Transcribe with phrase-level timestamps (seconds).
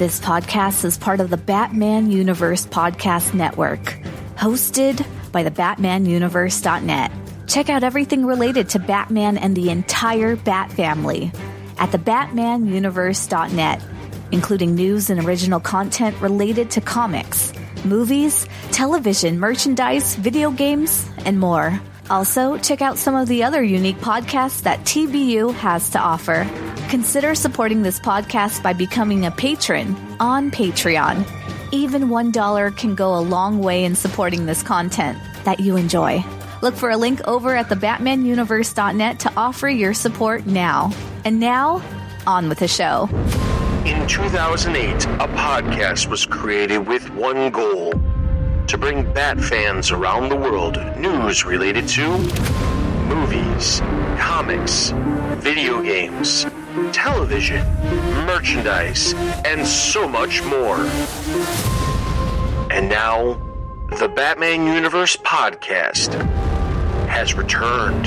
[0.00, 3.98] This podcast is part of the Batman Universe Podcast Network,
[4.34, 7.12] hosted by the BatmanUniverse.net.
[7.46, 11.30] Check out everything related to Batman and the entire Bat family
[11.76, 13.82] at the BatmanUniverse.net,
[14.32, 17.52] including news and original content related to comics,
[17.84, 21.78] movies, television, merchandise, video games, and more.
[22.10, 26.44] Also, check out some of the other unique podcasts that TBU has to offer.
[26.88, 31.24] Consider supporting this podcast by becoming a patron on Patreon.
[31.72, 36.24] Even $1 can go a long way in supporting this content that you enjoy.
[36.62, 40.92] Look for a link over at thebatmanuniverse.net to offer your support now.
[41.24, 41.80] And now,
[42.26, 43.08] on with the show.
[43.86, 47.92] In 2008, a podcast was created with one goal
[48.70, 52.08] to bring Bat fans around the world news related to
[53.08, 53.80] movies,
[54.16, 54.90] comics,
[55.42, 56.46] video games,
[56.92, 57.66] television,
[58.26, 59.12] merchandise,
[59.44, 60.76] and so much more.
[62.70, 63.34] And now,
[63.98, 66.14] the Batman Universe podcast
[67.08, 68.06] has returned.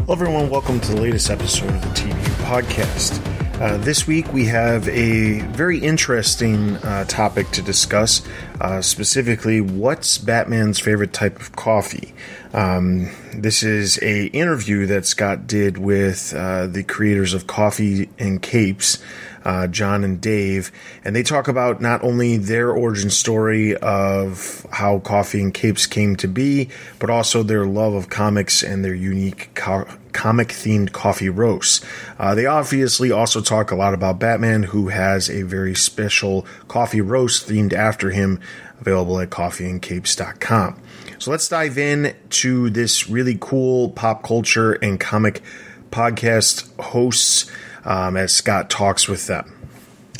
[0.00, 0.50] Hello, everyone.
[0.50, 3.37] Welcome to the latest episode of the TBU podcast.
[3.60, 8.22] Uh, this week we have a very interesting uh, topic to discuss.
[8.60, 12.14] Uh, specifically, what's Batman's favorite type of coffee?
[12.52, 18.40] Um, this is a interview that Scott did with uh, the creators of Coffee and
[18.40, 19.02] Capes,
[19.48, 20.70] uh, John and Dave,
[21.02, 26.16] and they talk about not only their origin story of how Coffee and Capes came
[26.16, 26.68] to be,
[26.98, 31.82] but also their love of comics and their unique co- comic themed coffee roasts.
[32.18, 37.00] Uh, they obviously also talk a lot about Batman, who has a very special coffee
[37.00, 38.40] roast themed after him,
[38.80, 40.78] available at coffeencapes.com.
[41.18, 45.42] So let's dive in to this really cool pop culture and comic
[45.90, 47.50] podcast hosts
[47.88, 49.52] um, as Scott talks with them.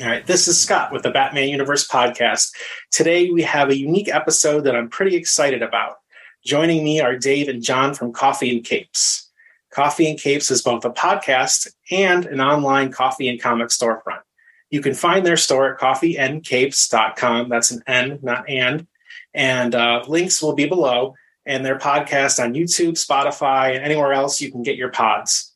[0.01, 2.51] All right, this is Scott with the Batman Universe podcast.
[2.91, 5.97] Today we have a unique episode that I'm pretty excited about.
[6.45, 9.29] Joining me are Dave and John from Coffee and Capes.
[9.71, 14.23] Coffee and Capes is both a podcast and an online coffee and comic storefront.
[14.71, 17.49] You can find their store at coffeencapes.com.
[17.49, 18.87] That's an N, not and.
[19.35, 21.15] And uh, links will be below.
[21.45, 25.48] And their podcast on YouTube, Spotify, and anywhere else you can get your pods.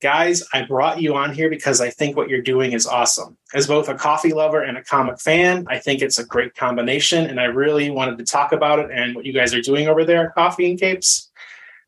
[0.00, 3.36] Guys, I brought you on here because I think what you're doing is awesome.
[3.52, 7.26] As both a coffee lover and a comic fan, I think it's a great combination.
[7.26, 10.04] And I really wanted to talk about it and what you guys are doing over
[10.04, 11.30] there at Coffee and Capes.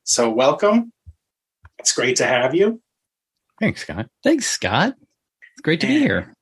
[0.02, 0.92] So, welcome.
[1.78, 2.80] It's great to have you.
[3.60, 4.08] Thanks, Scott.
[4.24, 4.96] Thanks, Scott.
[5.52, 6.32] It's great to be here.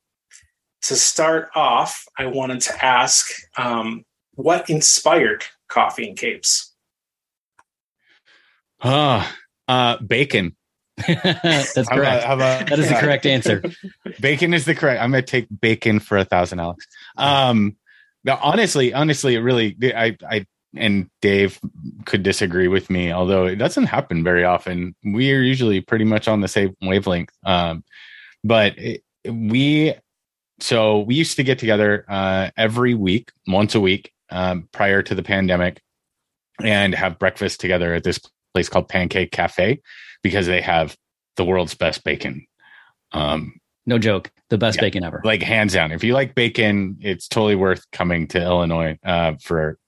[0.82, 3.28] To start off, I wanted to ask
[3.58, 4.04] um,
[4.36, 6.72] what inspired Coffee and Capes?
[8.80, 9.36] Ah,
[9.66, 10.56] uh, bacon.
[11.42, 12.24] That's How about- correct.
[12.24, 13.62] how about- That is the correct answer.
[14.20, 15.00] Bacon is the correct.
[15.02, 16.86] I'm gonna take bacon for a thousand, Alex.
[17.16, 17.76] Um,
[18.24, 21.60] now, honestly, honestly, it really, I, I, and Dave
[22.04, 24.94] could disagree with me, although it doesn't happen very often.
[25.04, 27.32] We are usually pretty much on the same wavelength.
[27.44, 27.84] Um,
[28.44, 29.94] but it, we,
[30.60, 35.14] so we used to get together uh, every week, once a week, um, prior to
[35.14, 35.80] the pandemic,
[36.62, 38.20] and have breakfast together at this
[38.52, 39.80] place called Pancake Cafe
[40.22, 40.96] because they have
[41.36, 42.46] the world's best bacon.
[43.12, 44.30] Um, No joke.
[44.50, 44.82] The best Yeah.
[44.82, 45.20] bacon ever.
[45.24, 45.92] like hands down.
[45.92, 49.78] If you like bacon, it's totally worth coming to Illinois uh, for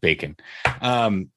[0.00, 0.36] bacon.
[0.80, 1.30] Um,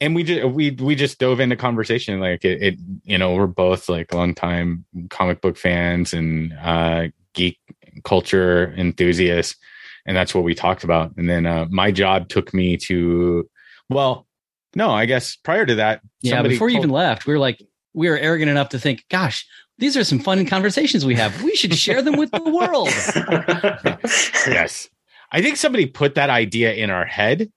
[0.00, 3.46] and we just we we just dove into conversation like it, it you know we're
[3.46, 7.58] both like longtime comic book fans and uh, geek
[8.04, 9.56] culture enthusiasts,
[10.04, 11.12] and that's what we talked about.
[11.16, 13.48] And then uh, my job took me to
[13.88, 14.26] well,
[14.74, 16.42] no, I guess prior to that, yeah.
[16.42, 17.62] Before you told- even left, we were like,
[17.96, 19.44] we are arrogant enough to think, gosh,
[19.78, 21.42] these are some fun conversations we have.
[21.42, 22.88] We should share them with the world.
[24.46, 24.88] yes
[25.32, 27.50] i think somebody put that idea in our head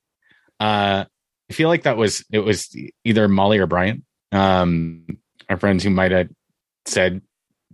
[0.59, 1.05] uh
[1.49, 5.05] i feel like that was it was either molly or brian um
[5.49, 6.29] our friends who might have
[6.85, 7.21] said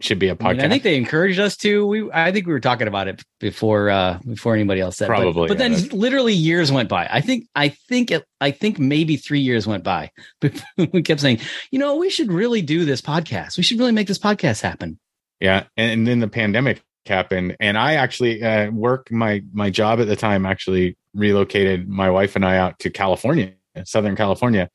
[0.02, 1.86] should be a podcast mean, I think they encouraged us to.
[1.88, 5.06] We, I think we were talking about it before, uh, before anybody else said.
[5.06, 5.08] it.
[5.10, 7.08] But- Probably, but, yeah, then that's- literally years went by.
[7.10, 10.12] I think, I think, it, I think maybe three years went by.
[10.78, 11.40] we kept saying,
[11.72, 13.58] you know, we should really do this podcast.
[13.58, 15.00] We should really make this podcast happen.
[15.40, 20.00] yeah and, and then the pandemic happened and i actually uh work my my job
[20.00, 23.54] at the time actually relocated my wife and i out to california
[23.84, 24.72] southern california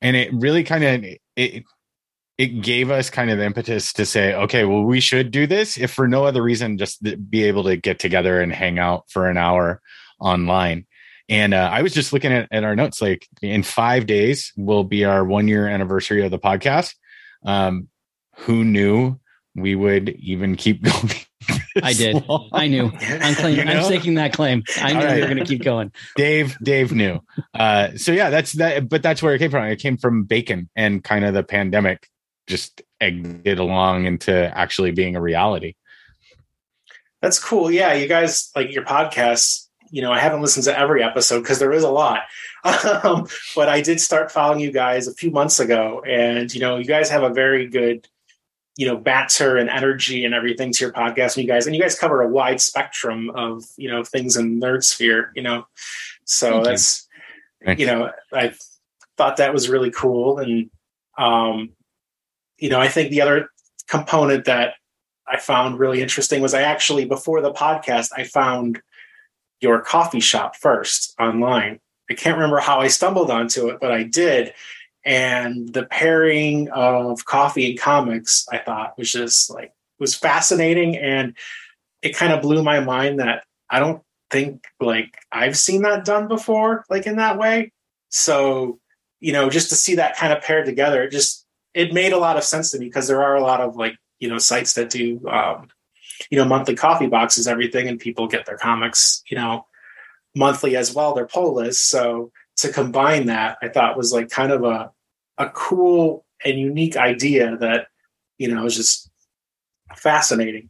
[0.00, 1.04] and it really kind of
[1.36, 1.64] it
[2.38, 5.76] it gave us kind of the impetus to say okay well we should do this
[5.76, 9.28] if for no other reason just be able to get together and hang out for
[9.28, 9.80] an hour
[10.20, 10.86] online
[11.28, 14.84] and uh, i was just looking at, at our notes like in five days will
[14.84, 16.94] be our one year anniversary of the podcast
[17.44, 17.88] um
[18.36, 19.18] who knew
[19.54, 21.14] we would even keep going.
[21.82, 22.26] I did.
[22.28, 22.48] long.
[22.52, 22.92] I knew.
[23.00, 23.58] I'm claiming.
[23.58, 23.72] You know?
[23.72, 24.62] I'm staking that claim.
[24.76, 25.92] I knew All we were going to keep going.
[26.16, 27.20] Dave, Dave knew.
[27.54, 28.88] Uh, so yeah, that's that.
[28.88, 29.64] But that's where it came from.
[29.64, 32.08] It came from bacon and kind of the pandemic
[32.48, 35.74] just egged it along into actually being a reality.
[37.22, 37.70] That's cool.
[37.70, 39.66] Yeah, you guys like your podcasts.
[39.90, 42.22] You know, I haven't listened to every episode because there is a lot.
[42.64, 46.76] Um, but I did start following you guys a few months ago, and you know,
[46.76, 48.08] you guys have a very good,
[48.76, 51.36] you know, banter and energy and everything to your podcast.
[51.36, 54.60] And you guys, and you guys cover a wide spectrum of you know things in
[54.60, 55.30] nerd sphere.
[55.36, 55.66] You know,
[56.24, 57.08] so Thank that's
[57.64, 57.80] Thanks.
[57.80, 58.54] you know, I
[59.16, 60.38] thought that was really cool.
[60.38, 60.70] And,
[61.16, 61.70] um,
[62.58, 63.50] you know, I think the other
[63.88, 64.74] component that
[65.26, 68.80] I found really interesting was I actually, before the podcast, I found
[69.60, 71.80] your coffee shop first online.
[72.10, 74.54] I can't remember how I stumbled onto it, but I did.
[75.04, 80.96] And the pairing of coffee and comics, I thought was just like, was fascinating.
[80.96, 81.36] And
[82.02, 86.28] it kind of blew my mind that I don't think like I've seen that done
[86.28, 87.72] before, like in that way.
[88.08, 88.78] So,
[89.20, 91.44] you know, just to see that kind of paired together, it just
[91.78, 93.96] it made a lot of sense to me because there are a lot of like,
[94.18, 95.68] you know, sites that do um,
[96.30, 99.64] you know, monthly coffee boxes, everything, and people get their comics, you know,
[100.34, 101.88] monthly as well, their pull list.
[101.88, 104.90] So to combine that, I thought was like kind of a
[105.38, 107.86] a cool and unique idea that,
[108.38, 109.08] you know, is just
[109.96, 110.68] fascinating.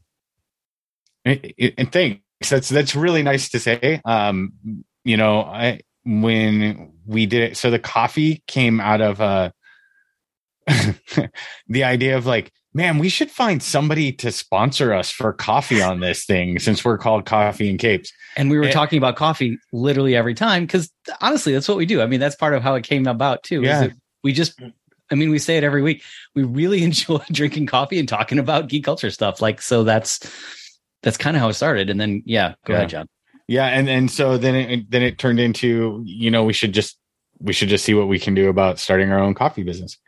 [1.25, 2.23] And, and thanks.
[2.51, 4.01] That's that's really nice to say.
[4.05, 4.53] Um,
[5.05, 9.51] you know, I when we did it, so the coffee came out of uh
[11.69, 16.01] the idea of like, man, we should find somebody to sponsor us for coffee on
[16.01, 18.13] this thing since we're called Coffee and Capes.
[18.37, 18.71] And we were Eh.
[18.73, 22.01] talking about coffee literally every time because honestly, that's what we do.
[22.03, 23.63] I mean, that's part of how it came about too.
[23.63, 23.89] Yeah.
[24.23, 24.61] we just,
[25.11, 26.03] I mean, we say it every week.
[26.35, 29.41] We really enjoy drinking coffee and talking about geek culture stuff.
[29.41, 30.21] Like, so that's
[31.03, 31.91] that's kind of how it started.
[31.91, 32.79] And then, yeah, go Yeah.
[32.79, 33.09] ahead, John.
[33.47, 36.99] Yeah, and and so then it then it turned into you know we should just
[37.41, 39.99] we should just see what we can do about starting our own coffee business,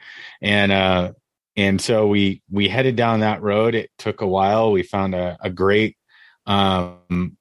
[0.43, 1.13] and uh
[1.57, 3.75] and so we we headed down that road.
[3.75, 4.73] It took a while.
[4.73, 5.97] We found a a great
[6.47, 7.37] um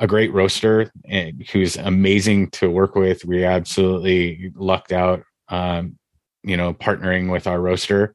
[0.00, 3.24] a great roaster and who's amazing to work with.
[3.24, 5.98] We absolutely lucked out, um,
[6.44, 8.14] you know, partnering with our roaster,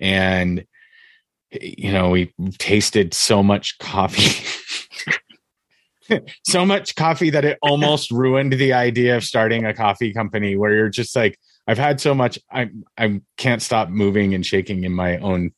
[0.00, 0.64] and
[1.52, 4.46] you know we tasted so much coffee.
[6.46, 10.74] so much coffee that it almost ruined the idea of starting a coffee company where
[10.74, 12.68] you're just like i've had so much i
[12.98, 15.50] i can't stop moving and shaking in my own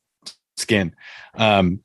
[0.56, 0.94] skin.
[1.34, 1.80] Um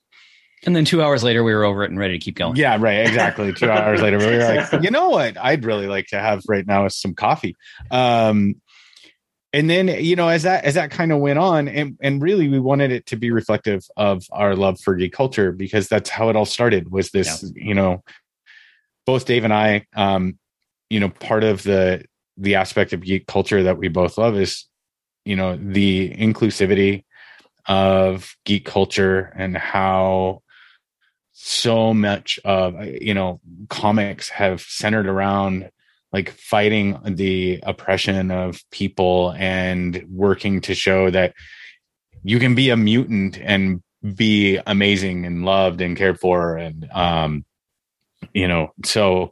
[0.65, 2.55] And then two hours later, we were over it and ready to keep going.
[2.55, 3.53] yeah right exactly.
[3.53, 5.37] Two hours later we were like you know what?
[5.37, 7.55] I'd really like to have right now is some coffee.
[7.91, 8.55] Um
[9.53, 12.49] and then you know as that as that kind of went on and and really
[12.49, 16.29] we wanted it to be reflective of our love for geek culture because that's how
[16.29, 18.03] it all started was this you know
[19.07, 20.37] both dave and i um
[20.91, 22.05] you know part of the
[22.37, 24.67] the aspect of geek culture that we both love is
[25.25, 27.03] you know the inclusivity
[27.65, 30.41] of geek culture and how
[31.33, 33.39] so much of you know
[33.69, 35.69] comics have centered around
[36.11, 41.33] like fighting the oppression of people and working to show that
[42.23, 43.81] you can be a mutant and
[44.15, 47.45] be amazing and loved and cared for and um
[48.33, 49.31] you know so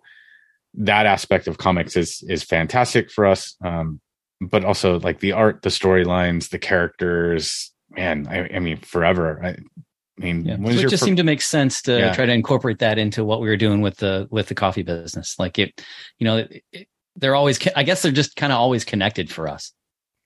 [0.74, 4.00] that aspect of comics is is fantastic for us um
[4.42, 9.50] but also like the art the storylines the characters man i, I mean forever i,
[9.50, 9.58] I
[10.18, 10.56] mean Yeah.
[10.58, 12.13] So it just fir- seemed to make sense to Yeah.
[12.13, 15.36] try to incorporate that into what we were doing with the with the coffee business.
[15.38, 15.82] Like it,
[16.20, 16.88] you know, it, it-
[17.18, 17.60] they're always.
[17.77, 19.74] I guess they're just kind of always connected for us.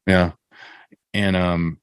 [0.07, 0.31] yeah
[1.13, 1.79] and um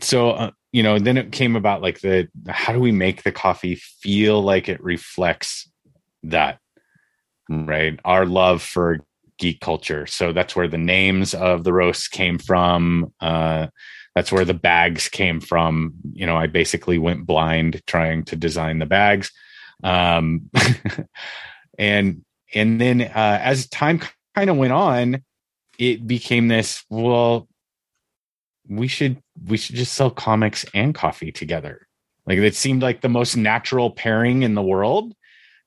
[0.00, 3.32] so uh, you know then it came about like the how do we make the
[3.32, 5.69] coffee feel like it reflects
[6.22, 6.58] that
[7.50, 7.98] right?
[8.04, 8.98] Our love for
[9.38, 10.06] geek culture.
[10.06, 13.68] So that's where the names of the roasts came from uh
[14.14, 15.94] that's where the bags came from.
[16.12, 19.30] You know i basically went blind trying to design the bags.
[19.82, 20.50] Um
[21.78, 22.24] and
[22.54, 24.00] and then uh as time
[24.36, 25.24] kind of went on
[25.78, 27.48] it became this well
[28.68, 31.88] we should we should just sell comics and coffee together.
[32.26, 35.14] Like it seemed like the most natural pairing in the world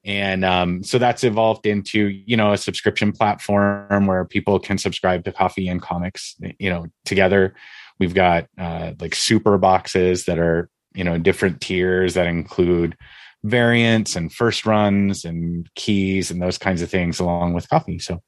[0.05, 5.23] and um, so that's evolved into you know a subscription platform where people can subscribe
[5.25, 7.55] to coffee and comics you know together.
[7.99, 12.97] We've got uh, like super boxes that are you know different tiers that include
[13.43, 17.99] variants and first runs and keys and those kinds of things along with coffee.
[17.99, 18.21] So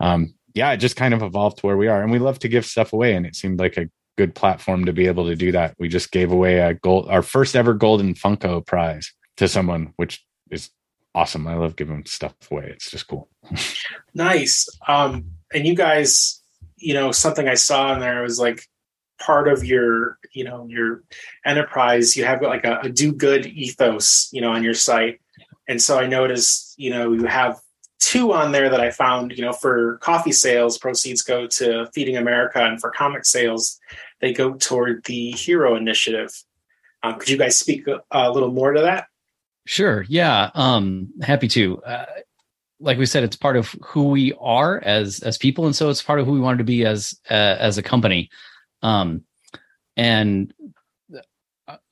[0.00, 2.02] um, yeah it just kind of evolved to where we are.
[2.02, 4.92] And we love to give stuff away and it seemed like a good platform to
[4.92, 5.74] be able to do that.
[5.78, 10.24] We just gave away a gold, our first ever golden Funko prize to someone, which
[10.50, 10.70] is
[11.14, 11.46] awesome.
[11.46, 12.68] I love giving stuff away.
[12.70, 13.28] It's just cool.
[14.14, 14.68] nice.
[14.86, 16.42] Um, and you guys,
[16.76, 18.68] you know, something I saw in there was like
[19.18, 21.04] part of your, you know, your
[21.44, 22.16] enterprise.
[22.16, 25.20] You have like a, a do good ethos, you know, on your site.
[25.68, 27.60] And so I noticed, you know, you have
[28.02, 32.16] two on there that I found, you know, for coffee sales, proceeds go to Feeding
[32.16, 33.78] America, and for comic sales,
[34.20, 36.30] they go toward the Hero Initiative.
[37.04, 39.06] Um, could you guys speak a, a, little more to that?
[39.64, 40.04] Sure.
[40.08, 40.50] Yeah.
[40.54, 41.82] Um, happy to.
[41.82, 42.06] Uh,
[42.80, 46.02] like we said, it's part of who we are as as people, and so it's
[46.02, 48.28] part of who we wanted to be as uh, as a company.
[48.82, 49.22] Um,
[49.96, 50.52] and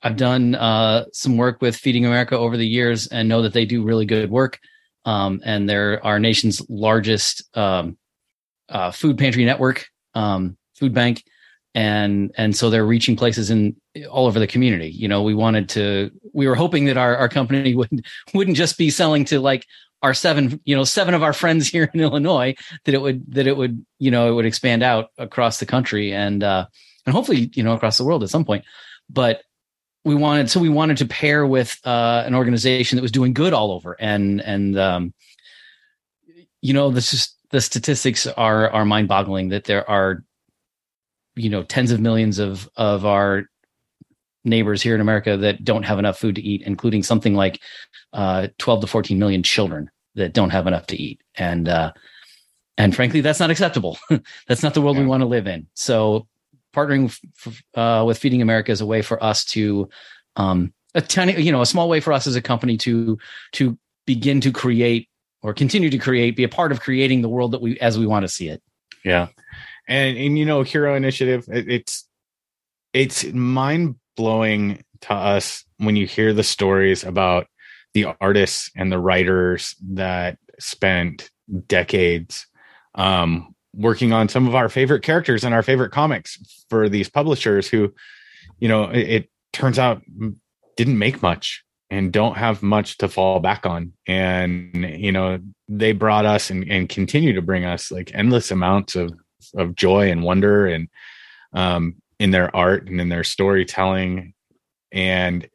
[0.03, 3.65] I've done uh, some work with Feeding America over the years, and know that they
[3.65, 4.59] do really good work
[5.05, 7.97] um, and they're our nation's largest um,
[8.69, 11.23] uh, food pantry network, um, food bank,
[11.73, 13.75] and and so they're reaching places in
[14.09, 14.89] all over the community.
[14.89, 18.77] You know, we wanted to, we were hoping that our our company would wouldn't just
[18.77, 19.65] be selling to like
[20.03, 22.55] our seven, you know, seven of our friends here in Illinois.
[22.85, 26.13] That it would that it would you know it would expand out across the country
[26.13, 26.65] and uh,
[27.05, 28.65] and hopefully you know across the world at some point.
[29.09, 29.43] But
[30.03, 33.53] we wanted so we wanted to pair with uh, an organization that was doing good
[33.53, 35.13] all over and and um,
[36.61, 40.23] you know this is the statistics are are mind boggling that there are
[41.35, 43.45] you know tens of millions of of our
[44.43, 47.61] neighbors here in America that don't have enough food to eat including something like
[48.13, 51.91] uh, 12 to 14 million children that don't have enough to eat and uh,
[52.77, 53.97] and frankly that's not acceptable
[54.47, 55.03] that's not the world yeah.
[55.03, 56.27] we want to live in so
[56.73, 57.05] partnering
[57.45, 59.89] f- uh, with Feeding America is a way for us to
[60.35, 63.17] um, a tiny, you know, a small way for us as a company to
[63.53, 65.09] to begin to create
[65.43, 68.05] or continue to create, be a part of creating the world that we as we
[68.05, 68.61] want to see it.
[69.03, 69.27] Yeah,
[69.87, 72.07] and and you know, Hero Initiative, it, it's
[72.93, 77.47] it's mind blowing to us when you hear the stories about
[77.93, 81.29] the artists and the writers that spent
[81.67, 82.45] decades
[82.95, 86.37] um, working on some of our favorite characters and our favorite comics
[86.69, 87.93] for these publishers who,
[88.59, 90.01] you know, it, it turns out
[90.77, 93.91] didn't make much and don't have much to fall back on.
[94.07, 98.95] And, you know, they brought us and, and continue to bring us like endless amounts
[98.95, 99.11] of,
[99.55, 100.87] of joy and wonder and,
[101.53, 104.33] um, in their art and in their storytelling.
[104.91, 105.49] And,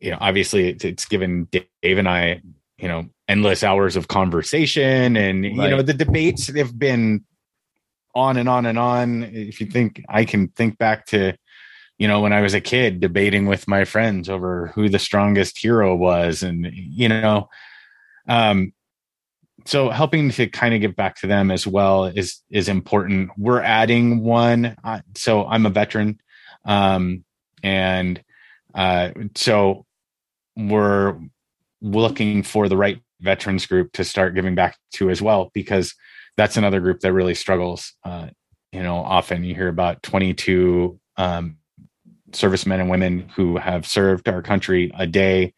[0.00, 2.42] you know, obviously it's, it's given Dave and I,
[2.78, 5.70] you know, endless hours of conversation and right.
[5.70, 7.24] you know the debates have been
[8.12, 11.32] on and on and on if you think i can think back to
[11.96, 15.58] you know when i was a kid debating with my friends over who the strongest
[15.58, 17.48] hero was and you know
[18.26, 18.72] um
[19.64, 23.30] so helping to kind of give back to them as well is is important.
[23.36, 26.20] We're adding one uh, so i'm a veteran
[26.64, 27.24] um
[27.62, 28.22] and
[28.74, 29.86] uh so
[30.56, 31.18] we're
[31.80, 35.94] looking for the right veterans group to start giving back to as well because
[36.36, 38.28] that's another group that really struggles uh,
[38.72, 39.44] you know often.
[39.44, 41.56] You hear about 22 um,
[42.32, 45.52] servicemen and women who have served our country a day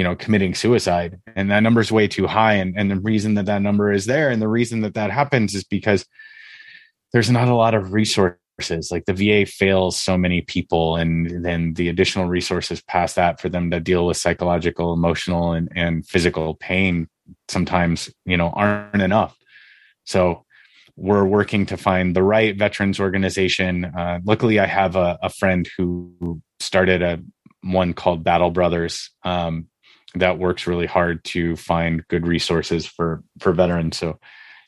[0.00, 3.34] you know committing suicide and that number is way too high and, and the reason
[3.34, 6.06] that that number is there and the reason that that happens is because
[7.12, 8.90] there's not a lot of resources.
[8.90, 13.48] Like the va fails so many people and then the additional resources past that for
[13.48, 17.08] them to deal with psychological emotional and, and physical pain
[17.48, 19.36] sometimes you know aren't enough.
[20.04, 20.44] So
[20.96, 23.84] we're working to find the right veterans organization.
[23.84, 27.22] Uh, luckily i have a, a, friend who started a
[27.62, 29.68] one called battle brothers um,
[30.14, 34.18] that works really hard to find good resources for for veterans so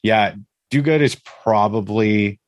[0.03, 0.35] yeah
[0.71, 2.41] do good is probably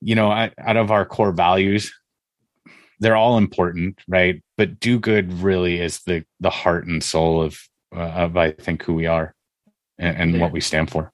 [0.00, 1.92] you know, out of our core values,
[3.00, 4.42] they're all important, right?
[4.56, 7.60] But do good really is the the heart and soul of
[7.94, 9.34] uh, of I think who we are
[9.98, 10.40] and, and yeah.
[10.40, 11.12] what we stand for.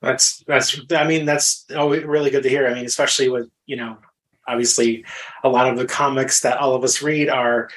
[0.00, 2.68] That's that's I mean that's oh, really good to hear.
[2.68, 3.98] I mean, especially with you know,
[4.46, 5.04] obviously,
[5.42, 7.68] a lot of the comics that all of us read are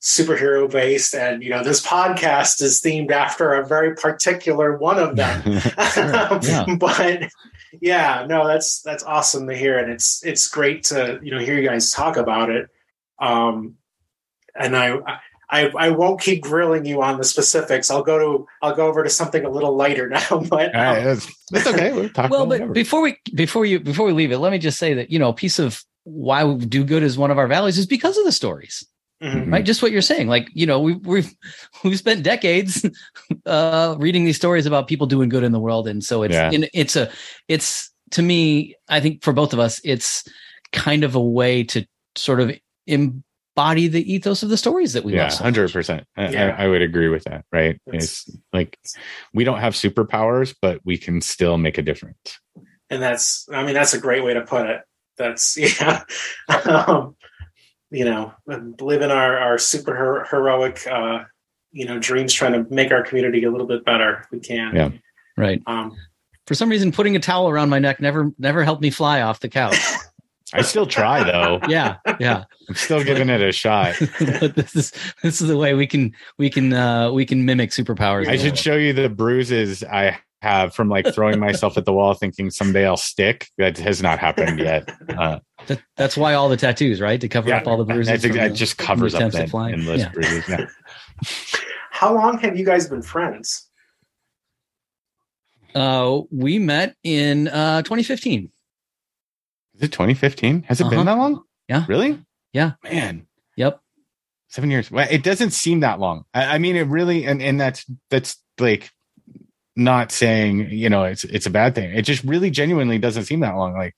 [0.00, 5.16] superhero based and you know this podcast is themed after a very particular one of
[5.16, 5.42] them
[5.96, 6.66] yeah.
[6.78, 7.28] but
[7.80, 11.58] yeah, no, that's that's awesome to hear, and it's it's great to you know hear
[11.58, 12.68] you guys talk about it.
[13.18, 13.76] Um,
[14.54, 14.98] and I,
[15.50, 17.90] I I won't keep grilling you on the specifics.
[17.90, 20.42] I'll go to I'll go over to something a little lighter now.
[20.48, 21.92] But um, it's, it's, okay.
[21.92, 22.30] We'll talk.
[22.30, 25.10] well, but before we before you before we leave it, let me just say that
[25.10, 27.86] you know a piece of why we do good is one of our values is
[27.86, 28.86] because of the stories.
[29.22, 29.52] Mm-hmm.
[29.52, 30.28] Right, just what you're saying.
[30.28, 31.34] Like you know, we've we've
[31.84, 32.84] we've spent decades
[33.46, 36.50] uh, reading these stories about people doing good in the world, and so it's yeah.
[36.50, 37.10] in, it's a
[37.48, 38.76] it's to me.
[38.88, 40.24] I think for both of us, it's
[40.72, 41.84] kind of a way to
[42.16, 42.52] sort of
[42.86, 45.32] embody the ethos of the stories that we yeah love.
[45.32, 46.04] so hundred percent.
[46.16, 46.54] Yeah.
[46.56, 47.44] I, I would agree with that.
[47.52, 47.80] Right?
[47.86, 48.78] It's- It's like
[49.34, 52.38] we don't have superpowers, but we can still make a difference.
[52.90, 54.80] and that's i mean that's a great way to put it
[55.18, 56.02] that's yeah
[56.64, 57.14] um,
[57.90, 58.32] you know
[58.80, 61.20] living our our super her- heroic uh
[61.72, 64.74] you know dreams trying to make our community a little bit better if we can
[64.74, 64.90] Yeah.
[65.36, 65.62] Right.
[65.66, 65.96] um
[66.46, 69.40] For some reason, putting a towel around my neck never never helped me fly off
[69.40, 69.78] the couch.
[70.54, 71.60] I still try though.
[71.68, 72.44] Yeah, yeah.
[72.68, 73.96] I'm still giving it a shot.
[74.40, 74.92] but this is
[75.22, 78.28] this is the way we can we can uh we can mimic superpowers.
[78.28, 82.14] I should show you the bruises I have from like throwing myself at the wall,
[82.14, 83.48] thinking someday I'll stick.
[83.58, 84.88] That has not happened yet.
[85.08, 87.20] Uh, That, that's why all the tattoos, right?
[87.20, 88.08] To cover Yeah, up all the bruises.
[88.22, 90.08] that's from it the- just covers up attempts at that endless Yeah.
[90.10, 90.44] bruises.
[90.48, 90.66] Yeah.
[91.90, 93.68] how long have you guys been friends
[95.74, 98.50] Uh, we met in uh 2015.
[99.74, 100.62] Is it 2015?
[100.62, 100.90] Has it Uh-huh.
[100.96, 101.42] been that long?
[101.68, 101.84] Yeah.
[101.88, 102.18] Really?
[102.52, 102.72] Yeah.
[102.82, 103.80] Man, Yep.
[104.48, 104.90] seven years.
[104.90, 106.24] Well, it doesn't seem that long.
[106.32, 108.90] I, I mean, it really, and and that's that's like
[109.76, 111.92] not saying you know it's it's a bad thing.
[111.92, 113.74] It just really genuinely doesn't seem that long.
[113.74, 113.94] Like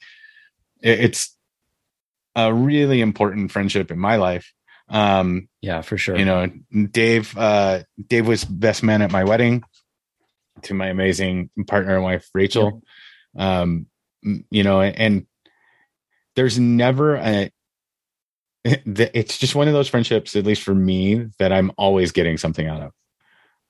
[0.83, 1.37] it, it's
[2.37, 4.53] a really important friendship in my life.
[4.89, 6.17] Um, Yeah, for sure.
[6.17, 6.51] you know
[6.91, 9.63] dave uh dave was best man at my wedding
[10.63, 12.83] to my amazing partner and wife rachel
[13.37, 13.87] um
[14.51, 15.27] you know and
[16.35, 17.51] there's never a
[18.65, 22.67] it's just one of those friendships at least for me that i'm always getting something
[22.67, 22.93] out of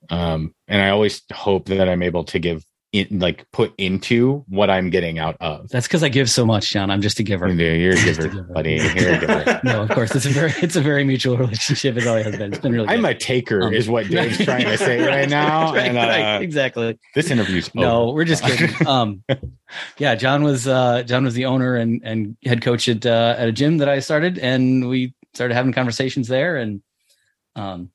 [0.09, 4.69] um and i always hope that i'm able to give in like put into what
[4.69, 6.91] i'm getting out of That's because I give so much, John.
[6.91, 7.47] I'm just a giver.
[7.47, 10.13] you're a giver buddy you're a giver no, of course.
[10.13, 11.95] It's a very it's a very mutual relationship.
[11.95, 12.51] It always has been.
[12.51, 12.89] It's been really.
[12.89, 13.15] i'm good.
[13.15, 16.41] a taker Um, is what dave's trying to say right now Right, and uh right,
[16.41, 16.99] exactly.
[17.15, 18.75] this interview's No, we're just kidding.
[18.87, 19.23] Um,
[19.97, 23.47] yeah, John was uh, John was the owner and and head coach at uh, at
[23.47, 26.81] a gym that I started, and we started having conversations there, and
[27.55, 27.89] um,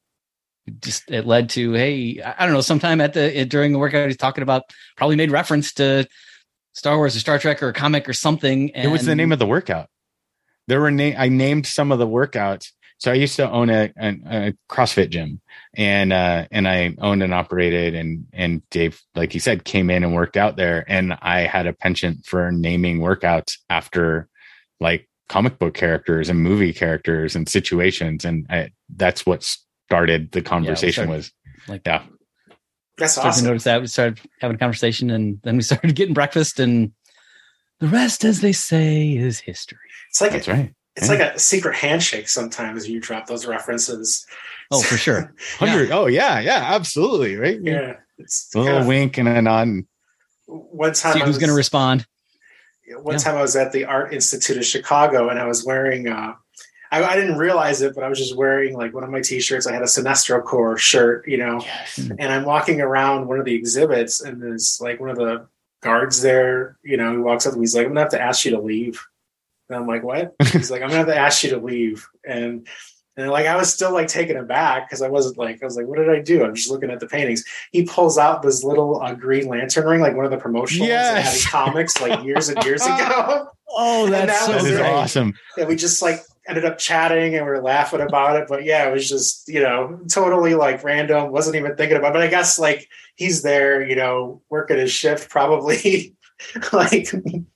[0.80, 4.16] just it led to hey, I don't know, sometime at the during the workout he's
[4.16, 4.62] talking about
[4.96, 6.06] probably made reference to
[6.72, 8.74] Star Wars or Star Trek or a comic or something.
[8.74, 9.88] And it was the name of the workout.
[10.68, 12.72] There were na- I named some of the workouts.
[12.98, 15.40] So I used to own a, a, a CrossFit gym,
[15.74, 20.02] and uh, and I owned and operated, and and Dave, like he said, came in
[20.02, 24.28] and worked out there, and I had a penchant for naming workouts after
[24.80, 29.44] like comic book characters and movie characters and situations, and I, that's what
[29.88, 31.04] started the conversation.
[31.04, 31.32] started- was
[31.68, 32.02] like yeah,
[32.98, 35.94] that's started to awesome notice that we started having a conversation, and then we started
[35.94, 36.92] getting breakfast, and
[37.80, 39.78] the rest, as they say, is history.
[40.10, 40.74] it's like that's a, right.
[40.96, 44.24] it's like a secret handshake sometimes you drop those references
[44.72, 45.32] Oh, for sure.
[45.58, 45.90] Hundred.
[45.92, 47.36] Oh yeah, yeah, absolutely.
[47.36, 47.58] Right.
[47.62, 49.68] yeah it's A little of- wink and a nod.
[49.68, 49.86] and-
[50.46, 52.06] one time See I who's going to respond.
[53.02, 53.18] one Yeah.
[53.18, 56.32] time I was at the Art Institute of Chicago and I was wearing uh
[56.92, 59.66] I, I didn't realize it, but I was just wearing like one of my t-shirts.
[59.66, 61.64] I had a Sinestro Corps shirt, you know,
[61.96, 65.46] and I'm walking around one of the exhibits and there's like one of the
[65.82, 68.44] guards there, you know, he walks up and he's like, I'm gonna have to ask
[68.44, 69.04] you to leave.
[69.68, 70.34] And I'm like, what?
[70.52, 72.08] He's like, I'm gonna have to ask you to leave.
[72.24, 72.66] And
[73.16, 75.86] and like I was still like taken aback because I wasn't like I was like,
[75.86, 76.44] what did I do?
[76.44, 77.44] I'm just looking at the paintings.
[77.72, 80.96] He pulls out this little uh, Green Lantern ring, like one of the promotional ones
[81.00, 81.50] that had Yes.
[81.50, 83.48] comics like years and years ago.
[83.70, 85.34] Oh, that's that so was is awesome.
[85.58, 88.48] and we just like ended up chatting and we were laughing about it.
[88.48, 91.30] But yeah, it was just, you know, totally like random.
[91.32, 92.14] Wasn't even thinking about it.
[92.14, 96.14] But I guess like he's there, you know, working his shift probably
[96.72, 97.06] like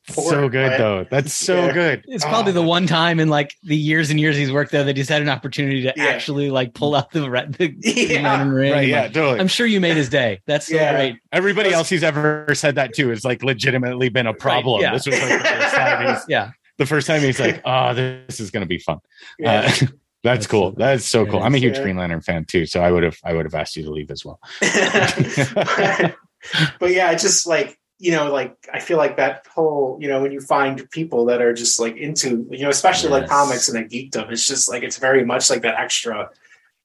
[0.08, 1.06] so good but- though.
[1.10, 1.72] That's so Yeah.
[1.72, 2.04] good.
[2.08, 4.84] It's probably the um, one time in like the years and years he's worked there
[4.84, 6.04] that he's had an opportunity to Yeah.
[6.06, 8.42] actually like pull out the re- the Yeah.
[8.48, 8.72] Ring.
[8.72, 8.88] Right.
[8.88, 9.02] Yeah.
[9.02, 9.40] Like, Totally.
[9.40, 10.40] I'm sure you made his day.
[10.46, 10.92] That's so Yeah.
[10.94, 11.16] great.
[11.32, 14.80] Everybody else he's ever said that to has like legitimately been a problem.
[14.80, 14.92] yeah.
[14.94, 16.50] This was like the first time he's, Yeah.
[16.80, 17.92] The first time he's like, oh,
[18.26, 19.00] this is going to be fun.
[19.38, 19.70] Yeah.
[19.82, 19.86] Uh,
[20.24, 20.72] that's cool.
[20.72, 21.42] That's so cool.
[21.42, 21.82] I'm a huge yeah.
[21.84, 24.10] Green Lantern fan too, so I would have I would have asked you to leave
[24.10, 24.40] as well.
[24.60, 26.16] but,
[26.80, 30.22] but yeah, it's just like you know, like I feel like that whole, you know,
[30.22, 33.76] when you find people that are just like into, you know, especially like comics and
[33.76, 36.30] that geekdom, it's just like it's very much like that extra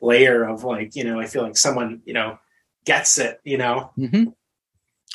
[0.02, 2.38] layer of like, you know, I feel like someone, you know,
[2.84, 3.92] gets it, you know.
[3.96, 4.26] hmm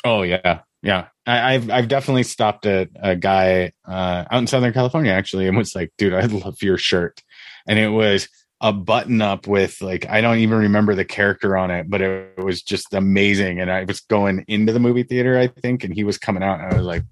[0.03, 1.09] Oh yeah, yeah.
[1.27, 5.55] I, I've I've definitely stopped at a guy uh, out in Southern California actually, and
[5.57, 7.21] was like, "Dude, I love your shirt,"
[7.67, 8.27] and it was
[8.59, 12.37] a button up with like I don't even remember the character on it, but it,
[12.37, 13.59] was just amazing.
[13.59, 16.59] And I was going into the movie theater, I think, and he was coming out,
[16.59, 17.03] and I was like,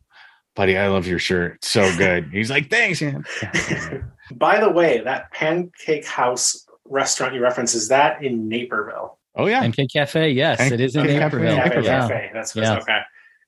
[0.55, 3.25] "Buddy, I love your shirt, It's so good." He's like, "Thanks, man."
[4.31, 9.17] By the way, that Pancake House restaurant you reference is that in Naperville?
[9.35, 10.31] Oh yeah, Pancake Cafe.
[10.31, 11.55] Yes, Panc- it is in Pancake Naperville.
[11.55, 11.99] Cafe, Cafe, Yeah.
[12.01, 12.31] Cafe.
[12.33, 12.77] That's Yeah.
[12.79, 12.99] okay.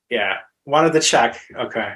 [0.10, 0.38] Yeah,
[0.72, 1.40] wanted to check.
[1.56, 1.94] Okay,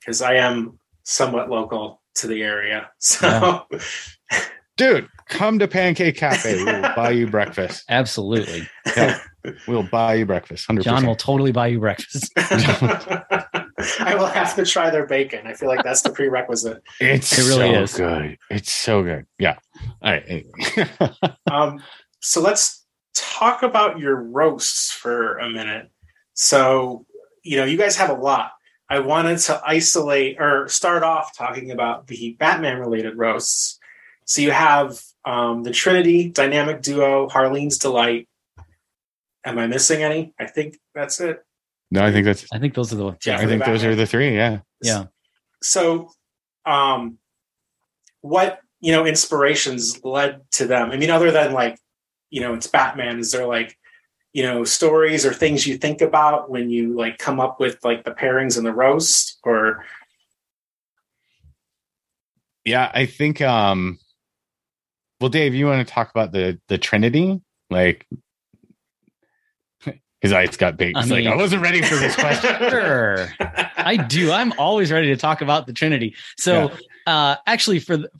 [0.00, 2.88] because I am somewhat local to the area.
[3.00, 4.40] So, yeah.
[4.76, 6.64] dude, come to Pancake Cafe.
[6.64, 7.84] We'll buy you breakfast.
[7.88, 8.68] Absolutely.
[8.96, 9.18] Yeah,
[9.66, 10.68] we'll buy you breakfast.
[10.68, 10.82] 100%.
[10.82, 12.32] John will totally buy you breakfast.
[12.36, 15.46] I will have to try their bacon.
[15.46, 16.82] I feel like that's the prerequisite.
[17.00, 17.94] It's it really so is.
[17.94, 18.38] good.
[18.50, 19.26] It's so good.
[19.38, 19.56] Yeah.
[20.02, 20.46] All right.
[21.50, 21.82] um,
[22.20, 25.90] so let's talk about your roasts for a minute.
[26.34, 27.06] So,
[27.42, 28.52] you know, you guys have a lot.
[28.88, 33.78] I wanted to isolate or start off talking about the Batman related roasts.
[34.24, 38.28] So you have um, the Trinity dynamic duo, Harleen's Delight.
[39.44, 40.34] Am I missing any?
[40.38, 41.44] I think that's it.
[41.90, 42.46] No, I think that's.
[42.52, 43.16] I think those are the.
[43.24, 44.34] Yeah, I think those are the three.
[44.34, 44.60] Yeah.
[44.82, 45.06] Yeah.
[45.62, 46.10] So,
[46.66, 47.18] um,
[48.20, 50.90] what you know inspirations led to them?
[50.90, 51.78] I mean, other than like,
[52.30, 53.18] you know, it's Batman.
[53.18, 53.76] Is there like,
[54.32, 58.04] you know, stories or things you think about when you like come up with like
[58.04, 59.84] the pairings and the roast, or?
[62.64, 63.40] Yeah, I think.
[63.40, 63.98] um
[65.20, 67.40] Well, Dave, you want to talk about the the Trinity,
[67.70, 68.06] like
[70.20, 70.96] his eyes got big.
[70.96, 72.56] He's I like, I wasn't ready for this question.
[72.70, 73.28] Sure.
[73.76, 74.30] I do.
[74.30, 76.14] I'm always ready to talk about the Trinity.
[76.38, 76.70] So,
[77.06, 78.10] uh, actually, for the,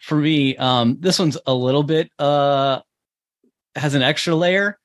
[0.00, 2.80] for me, um, this one's a little bit uh,
[3.74, 4.78] has an extra layer.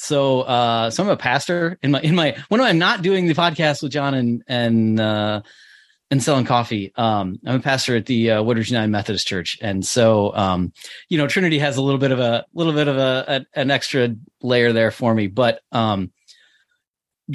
[0.00, 3.34] So, uh, so I'm a pastor in my in my when I'm not doing the
[3.34, 5.42] podcast with John and and uh,
[6.08, 6.92] and selling coffee.
[6.94, 10.72] Um, I'm a pastor at the uh, Woodridge United Methodist Church, and so um,
[11.08, 13.72] you know, Trinity has a little bit of a little bit of a, a an
[13.72, 16.12] extra layer there for me, but um,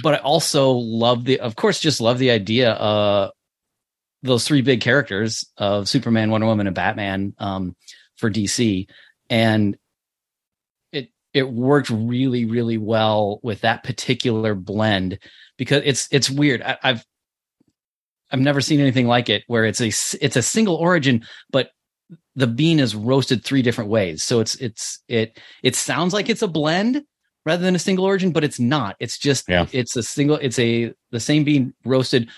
[0.02, 2.72] but I also love the, of course, just love the idea.
[2.72, 3.32] Uh,
[4.22, 7.76] those three big characters of Superman, Wonder Woman, and Batman um,
[8.16, 8.88] for DC,
[9.30, 9.78] and
[11.34, 15.20] it worked really, really well with that particular blend
[15.58, 16.62] because it's it's weird.
[16.62, 17.06] I, I've
[18.32, 21.70] I've never seen anything like it where it's a it's a single origin, but
[22.36, 24.24] the bean is roasted three different ways.
[24.24, 27.04] So it's it's it it sounds like it's a blend
[27.46, 28.96] rather than a single origin, but it's not.
[29.00, 29.68] It's just Yeah.
[29.72, 30.38] it's a single.
[30.38, 32.30] It's a the same bean roasted,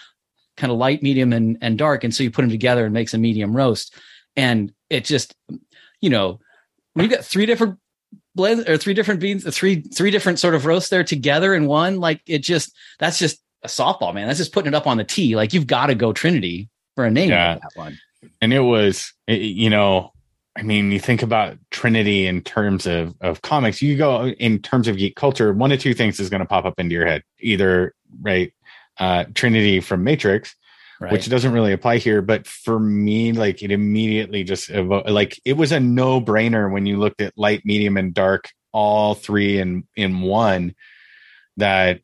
[0.57, 3.13] kind of light, medium, and and dark, and so you put them together and makes
[3.13, 3.95] a medium roast,
[4.35, 5.35] and it just
[6.01, 6.39] you know
[6.93, 7.77] when you've got three different
[8.35, 11.99] blends or three different beans, three three different sort of roasts there together in one,
[11.99, 14.27] like it just that's just a softball, man.
[14.27, 15.35] That's just putting it up on the tee.
[15.35, 17.53] Like you've got to go Trinity for a name Yeah.
[17.53, 17.99] like that one.
[18.41, 20.11] and it was it- you know
[20.57, 24.87] i mean you think about trinity in terms of of comics you go in terms
[24.87, 27.21] of geek culture one of two things is going to pop up into your head
[27.41, 28.53] either right
[28.99, 30.55] uh trinity from matrix
[30.99, 31.11] Right.
[31.11, 35.53] which doesn't really apply here but for me like it immediately just evo- like it
[35.53, 39.85] was a no brainer when you looked at light medium and dark all three in
[39.97, 40.73] in one
[41.57, 41.99] that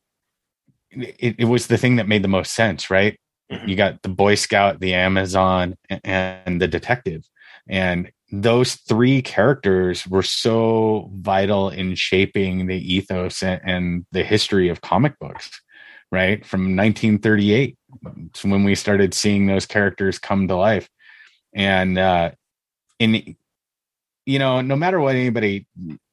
[0.89, 3.17] it, it was the thing that made the most sense right?
[3.49, 3.69] Mm-hmm.
[3.69, 7.23] You got the boy scout the amazon and the detective.
[7.69, 14.69] And those three characters were so vital in shaping the ethos and, and the history
[14.69, 15.60] of comic books
[16.11, 16.45] right?
[16.45, 17.77] From 1938
[18.27, 20.89] it's when we started seeing those characters come to life.
[21.53, 22.31] And uh
[22.99, 23.35] in
[24.25, 25.67] you know no matter what anybody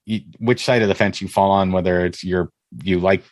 [0.07, 2.51] you, which side of the fence you fall on whether it's your
[2.83, 3.23] you like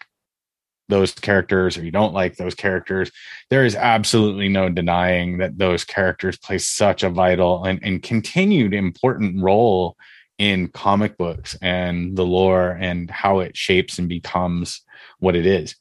[0.88, 3.10] those characters or you don't like those characters
[3.48, 8.74] there is absolutely no denying that those characters play such a vital and, and continued
[8.74, 9.96] important role
[10.38, 14.82] in comic books and the lore and how it shapes and becomes
[15.18, 15.74] what it is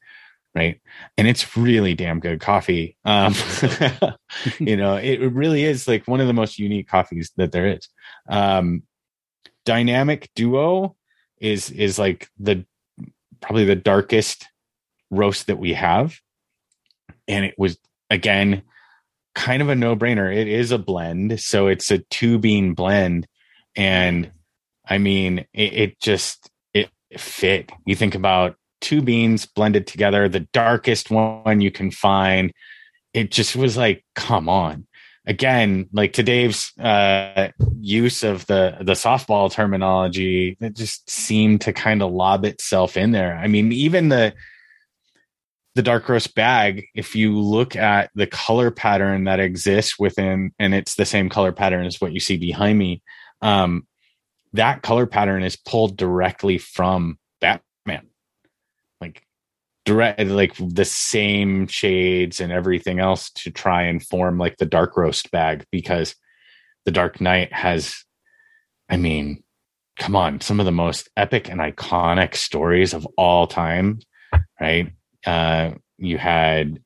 [0.56, 0.80] right?
[1.18, 3.36] And it's really damn good coffee um
[4.60, 7.88] you know it really is like one of the most unique coffees that there is.
[8.30, 8.84] Um
[9.66, 10.96] dynamic duo
[11.40, 12.66] is is like the
[13.42, 14.48] probably the darkest
[15.12, 16.18] roast that we have.
[17.28, 17.78] And it was
[18.10, 18.64] again
[19.34, 20.34] kind of a no-brainer.
[20.34, 23.28] It is a blend so it's a two bean blend.
[23.76, 24.32] And
[24.88, 27.72] i mean it, it just it fit.
[27.86, 32.54] You think about two beans blended together the darkest one you can find.
[33.16, 34.86] It just was like come on.
[35.26, 41.74] Again like to dave's uh use of the the softball terminology it just seemed to
[41.74, 43.36] kind of lob itself in there.
[43.36, 44.36] I mean even the
[45.74, 50.76] the dark roast bag if you look at the color pattern that exists within and
[50.76, 53.02] it's the same color pattern as what you see behind me
[53.42, 53.86] um
[54.54, 57.18] that color pattern is pulled directly from
[59.86, 64.98] direct like the same shades and everything else to try and form like the dark
[64.98, 66.16] roast bag because
[66.86, 68.04] the dark knight has
[68.90, 69.44] i mean
[70.00, 74.00] come on some of the most epic and iconic stories of all time
[74.60, 74.92] right
[75.26, 76.80] uh you had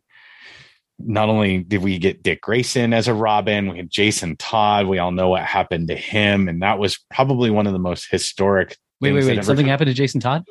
[1.02, 4.86] not only did we get Dick Grayson as a Robin, we had Jason Todd.
[4.86, 8.12] We all know what happened to him, and that was probably one of the most
[8.12, 8.78] historic.
[9.00, 9.46] Wait, wait, wait!
[9.46, 10.46] Something happened to Jason Todd.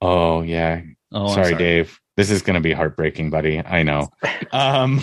[0.00, 0.82] Oh yeah.
[1.14, 1.98] Oh, sorry, sorry, Dave.
[2.16, 3.58] This is going to be heartbreaking, buddy.
[3.58, 4.10] I know.
[4.52, 5.00] um,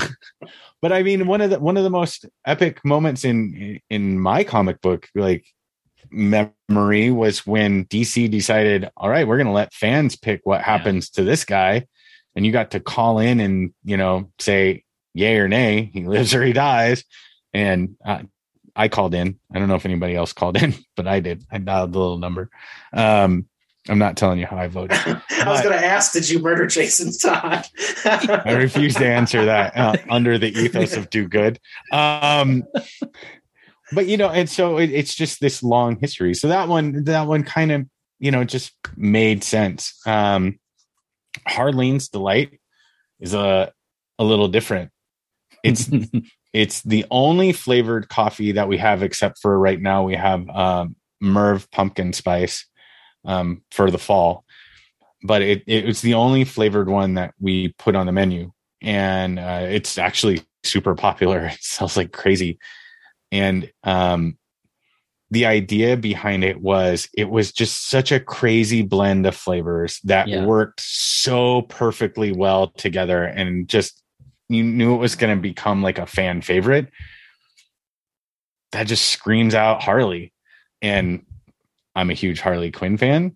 [0.81, 4.43] but I mean, one of the one of the most epic moments in in my
[4.43, 5.45] comic book, like
[6.09, 11.09] memory, was when DC decided, all right, we're going to let fans pick what happens
[11.13, 11.21] yeah.
[11.21, 11.87] to this guy
[12.35, 16.33] and you got to call in and you know say yay or nay he lives
[16.33, 17.03] or he dies
[17.53, 18.21] and uh,
[18.75, 21.57] i called in i don't know if anybody else called in but i did i
[21.57, 22.49] dialed the little number
[22.93, 23.47] um,
[23.91, 24.97] i'm not telling you how i voted.
[25.05, 27.65] I was going to ask did you murder jason todd?
[28.05, 31.59] I refuse to answer that uh, under the ethos of do good.
[31.91, 32.63] Um,
[33.91, 36.33] but you know and so it, it's just this long history.
[36.33, 37.85] So that one that one kind of
[38.19, 39.99] you know just made sense.
[40.05, 40.59] Um
[41.47, 42.59] Harleen's delight
[43.19, 43.71] is a
[44.19, 44.91] a little different.
[45.63, 45.89] It's
[46.53, 50.95] it's the only flavored coffee that we have except for right now we have um,
[51.21, 52.65] Merv pumpkin spice
[53.25, 54.45] um, for the fall,
[55.23, 59.39] but it, it it's the only flavored one that we put on the menu, and
[59.39, 61.45] uh, it's actually super popular.
[61.53, 62.59] It sells like crazy,
[63.31, 64.37] and um,
[65.31, 70.27] the idea behind it was it was just such a crazy blend of flavors that
[70.27, 70.45] yeah.
[70.45, 74.03] worked so perfectly well together and just
[74.49, 76.89] you knew it was going to become like a fan favorite.
[78.73, 80.33] That just screams out harley.
[80.81, 81.25] And
[81.95, 83.35] i'm a huge harley quinn fan.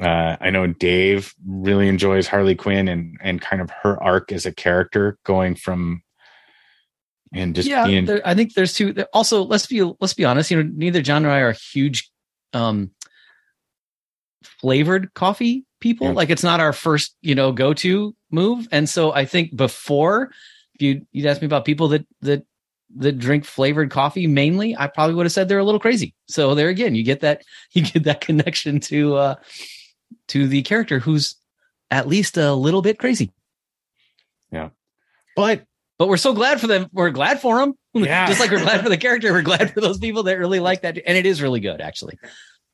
[0.00, 4.44] Uh, i know dave really enjoys harley quinn and and kind of her arc as
[4.44, 6.02] a character going from
[7.32, 8.04] and just yeah being...
[8.04, 11.22] there, i think there's two also let's be let's be honest you know neither john
[11.22, 12.10] nor i are huge
[12.52, 12.90] um
[14.60, 16.08] flavored coffee people.
[16.08, 16.12] Yeah.
[16.14, 18.68] like it's not our first you know go-to move.
[18.72, 20.30] And so i think before
[20.74, 22.44] if you you'd ask me about people that that
[22.96, 26.54] that drink flavored coffee mainly i probably would have said they're a little crazy so
[26.54, 29.34] there again you get that you get that connection to uh
[30.28, 31.36] to the character who's
[31.90, 33.32] at least a little bit crazy
[34.50, 34.70] yeah
[35.34, 35.64] but
[35.98, 36.88] but we're so glad for them.
[36.92, 37.74] We're glad for them.
[37.96, 38.26] Yeah.
[38.26, 40.82] Just like we're glad for the character, we're glad for those people that really like
[40.82, 40.98] that.
[41.06, 42.18] And it is really good, actually.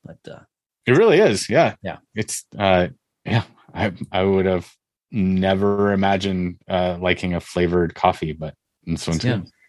[0.04, 0.40] But uh,
[0.84, 1.48] it really is.
[1.48, 1.76] Yeah.
[1.80, 1.98] Yeah.
[2.16, 2.88] It's uh
[3.24, 3.44] yeah.
[3.72, 4.68] I I would have
[5.12, 9.28] never imagined uh liking a flavored coffee, but this one too.
[9.28, 9.34] Yeah.
[9.36, 9.61] A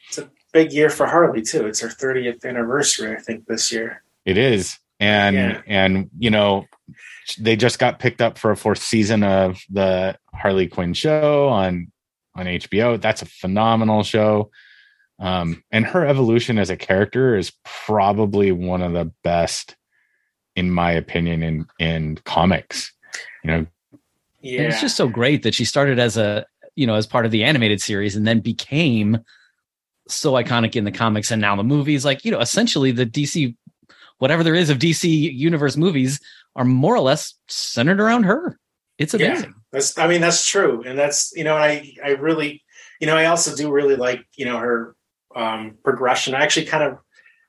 [0.54, 1.66] big year for Harley too.
[1.66, 4.04] It's her 30th anniversary, I think, this year.
[4.26, 4.80] It is.
[5.00, 5.62] And yeah.
[5.68, 6.66] and you know,
[7.39, 11.92] they just got picked up for a fourth season of the Harley Quinn show on
[12.36, 13.02] on HBO.
[13.02, 14.52] That's a phenomenal show.
[15.20, 19.76] Um, and her evolution as a character is probably one of the best,
[20.56, 22.94] in my opinion, in in comics.
[23.44, 23.66] You know,
[24.42, 27.26] yeah, and it's just so great that she started as a you know as part
[27.26, 29.20] of the animated series and then became
[30.08, 32.06] so iconic in the comics and now the movies.
[32.06, 33.56] Like you know, essentially the DC,
[34.18, 36.20] whatever there is of DC universe movies,
[36.56, 38.60] are more or less centered around her.
[38.98, 39.50] It's amazing.
[39.50, 42.63] Yeah, that's I mean that's true, and that's you know I I really
[43.00, 44.96] you know I also do really like you know her
[45.36, 46.36] um, progression.
[46.36, 47.00] I actually kind of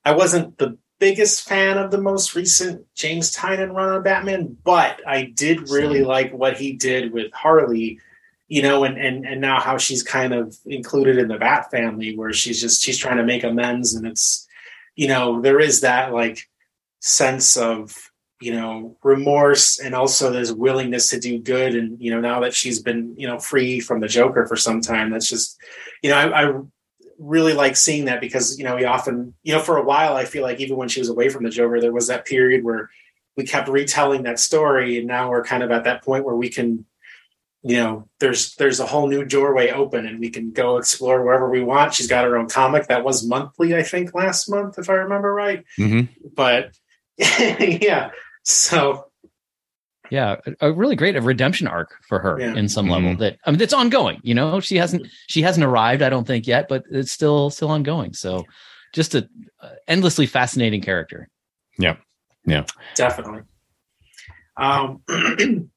[0.05, 5.01] I wasn't the biggest fan of the most recent James Tynion run on Batman, but
[5.07, 6.09] I did really Same.
[6.09, 8.01] like what he did with Harley.
[8.49, 12.17] You know, and and and now how she's kind of included in the Bat family,
[12.17, 14.47] where she's just she's trying to make amends, and it's
[14.97, 16.41] you know there is that like
[17.01, 21.75] sense of you know remorse and also this willingness to do good.
[21.75, 24.81] And you know now that she's been you know free from the joker for some
[24.81, 25.59] time that's just
[26.03, 26.53] you know I, I,
[27.19, 30.25] really like seeing that because you know we often you know for a while i
[30.25, 32.91] feel like even when she was away from the joker there was that period where
[33.37, 36.49] we kept retelling that story and now we're kind of at that point where we
[36.49, 36.85] can
[37.65, 41.49] you know there's there's a whole new doorway open and we can go explore wherever
[41.49, 41.95] we want.
[41.95, 45.33] She's got her own comic that was monthly i think last month if i remember
[45.33, 45.65] right.
[45.79, 46.29] Mm-hmm.
[46.35, 46.77] but
[47.19, 48.11] yeah
[48.45, 49.07] so.
[50.11, 52.55] Yeah a really great a redemption arc for her yeah.
[52.55, 53.07] in some mm-hmm.
[53.07, 54.61] level that i mean it's ongoing you know?
[54.61, 58.13] She hasn't she hasn't arrived i don't think yet but it's still still ongoing.
[58.13, 58.45] So
[58.93, 59.27] just a
[59.61, 61.29] uh, endlessly fascinating character.
[61.79, 61.97] Yeah
[62.47, 62.67] yeah.
[62.95, 63.43] Definitely.
[64.59, 65.03] Um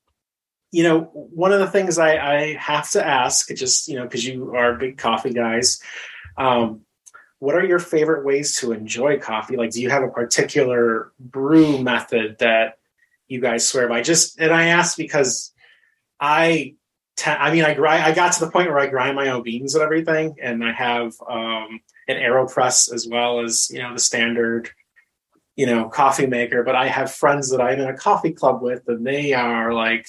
[0.72, 4.26] you know one of the things i i have to ask just you know because
[4.26, 5.82] you are big coffee guys
[6.38, 6.82] um
[7.40, 9.58] what are your favorite ways to enjoy coffee?
[9.58, 12.80] Like, do you have a particular brew method that
[13.28, 14.02] you guys swear by?
[14.02, 15.54] Just and I ask because
[16.20, 16.76] I,
[17.26, 18.04] I mean, I grind.
[18.04, 20.72] I got to the point where I grind my own beans and everything, and I
[20.72, 24.72] have um, an Aeropress as well as you know the standard,
[25.56, 26.64] you know, coffee maker.
[26.64, 30.08] But I have friends that I'm in a coffee club with, and they are like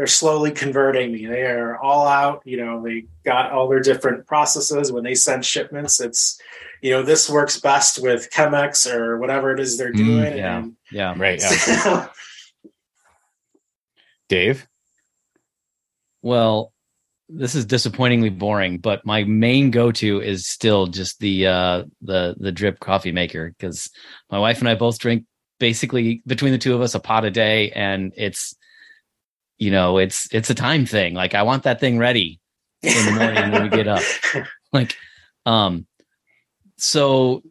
[0.00, 1.26] they're slowly converting me.
[1.26, 2.40] They are all out.
[2.46, 4.90] You know, they got all their different processes.
[4.90, 6.40] When they send shipments, it's
[6.80, 10.32] you know this works best with Chemex or whatever it is they're doing.
[10.32, 11.38] Mm, yeah, and, yeah, right.
[11.38, 12.08] Yeah.
[14.30, 14.66] Dave.
[16.22, 16.72] Well,
[17.28, 22.52] this is disappointingly boring, but my main go-to is still just the uh the the
[22.52, 23.90] drip coffee maker because
[24.30, 25.26] my wife and I both drink
[25.58, 28.54] basically between the two of us a pot a day and it's
[29.60, 31.14] you know it's it's a time thing.
[31.14, 32.40] Like i want that thing ready
[32.82, 34.02] in the morning when we get up.
[34.72, 34.96] Like
[35.46, 35.84] um
[36.78, 37.42] so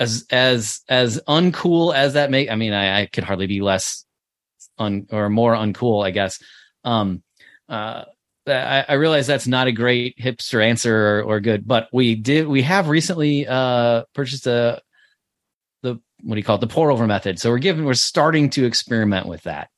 [0.00, 4.04] as as as uncool as that may i mean i, I could hardly be less
[4.78, 6.42] un or more uncool i guess.
[6.84, 7.22] Um
[7.68, 8.04] uh
[8.48, 12.48] I, I realize that's not a great hipster answer or, or good, but we did
[12.48, 14.80] we have recently uh purchased a
[15.82, 16.60] the what do you call it?
[16.60, 17.38] The pour over method.
[17.38, 19.68] So we're giving we're starting to experiment with that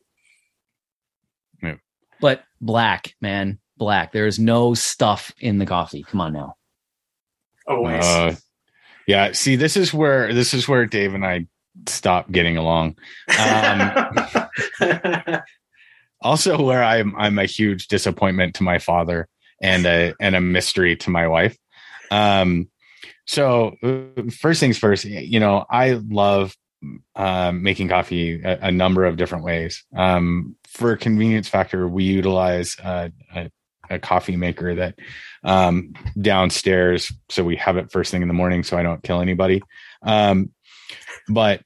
[2.21, 4.13] but black, man, black.
[4.13, 6.03] There is no stuff in the coffee.
[6.03, 6.57] Come on now.
[7.67, 8.05] Always.
[8.05, 8.37] Uh,
[9.07, 9.33] yeah.
[9.33, 11.47] See, this is where this is where Dave and I
[11.87, 12.97] stop getting along.
[13.39, 14.19] Um,
[16.21, 19.29] also, where I'm I'm a huge disappointment to my father
[19.61, 21.57] and a and a mystery to my wife.
[22.11, 22.69] Um,
[23.27, 26.57] so uh, first things first, you know, I love
[27.15, 29.85] um, making coffee a, a, number of different ways.
[29.95, 33.51] Um, for a convenience factor, we utilize uh, a,
[33.91, 34.99] a, coffee maker that
[35.45, 39.21] um, downstairs, so we have it first thing in the morning, so I don't kill
[39.21, 39.63] anybody.
[40.03, 40.53] Um,
[41.29, 41.63] but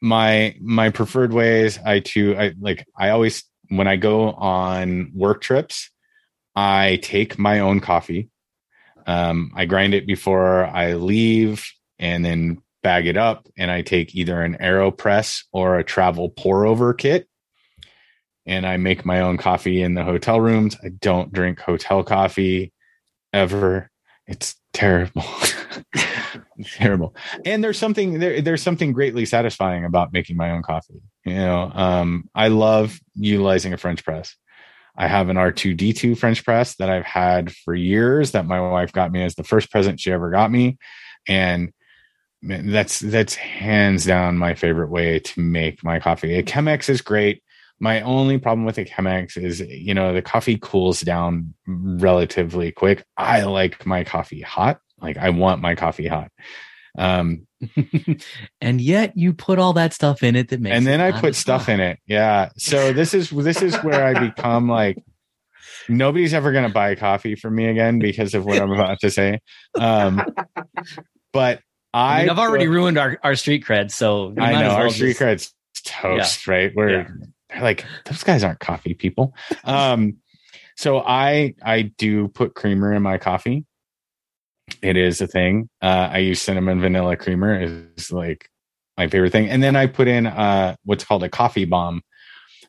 [0.00, 2.86] my my preferred ways, I too, I like.
[2.96, 5.90] I always when I go on work trips,
[6.54, 8.30] I take my own coffee.
[9.06, 11.66] Um, I grind it before I leave,
[11.98, 16.66] and then bag it up and I take either an AeroPress or a travel pour
[16.66, 17.26] over kit.
[18.46, 20.76] And I make my own coffee in the hotel rooms.
[20.84, 22.72] I don't drink hotel coffee
[23.32, 23.90] ever.
[24.26, 25.24] It's terrible.
[26.74, 27.16] terrible.
[27.46, 31.00] And there's something there, there's something greatly satisfying about making my own coffee.
[31.24, 34.36] You know, um, I love utilizing a French press.
[34.96, 39.10] I have an R2D2 French press that I've had for years that my wife got
[39.10, 40.76] me as the first present she ever got me.
[41.26, 41.72] And
[42.44, 46.38] that's that's hands down my favorite way to make my coffee.
[46.38, 47.42] A Chemex is great.
[47.80, 53.04] My only problem with a Chemex is, you know, the coffee cools down relatively quick.
[53.16, 54.80] I like my coffee hot.
[55.00, 56.30] Like I want my coffee hot.
[56.96, 57.46] Um,
[58.60, 60.76] and yet you put all that stuff in it that makes.
[60.76, 61.98] And then I put stuff in it.
[62.06, 62.50] Yeah.
[62.56, 65.02] So this is this is where I become like
[65.88, 69.10] nobody's ever going to buy coffee from me again because of what I'm about to
[69.10, 69.40] say.
[69.78, 70.22] Um,
[71.32, 71.60] but
[71.94, 75.10] I, I have already ruined our, our street cred, so I know well our street
[75.10, 75.54] just, cred's
[75.84, 76.52] toast, yeah.
[76.52, 76.72] right?
[76.74, 77.06] We're
[77.50, 77.62] yeah.
[77.62, 79.32] like those guys aren't coffee people.
[79.62, 80.16] um,
[80.76, 83.64] so I I do put creamer in my coffee.
[84.82, 85.68] It is a thing.
[85.80, 88.50] Uh, I use cinnamon vanilla creamer is like
[88.98, 92.02] my favorite thing, and then I put in uh, what's called a coffee bomb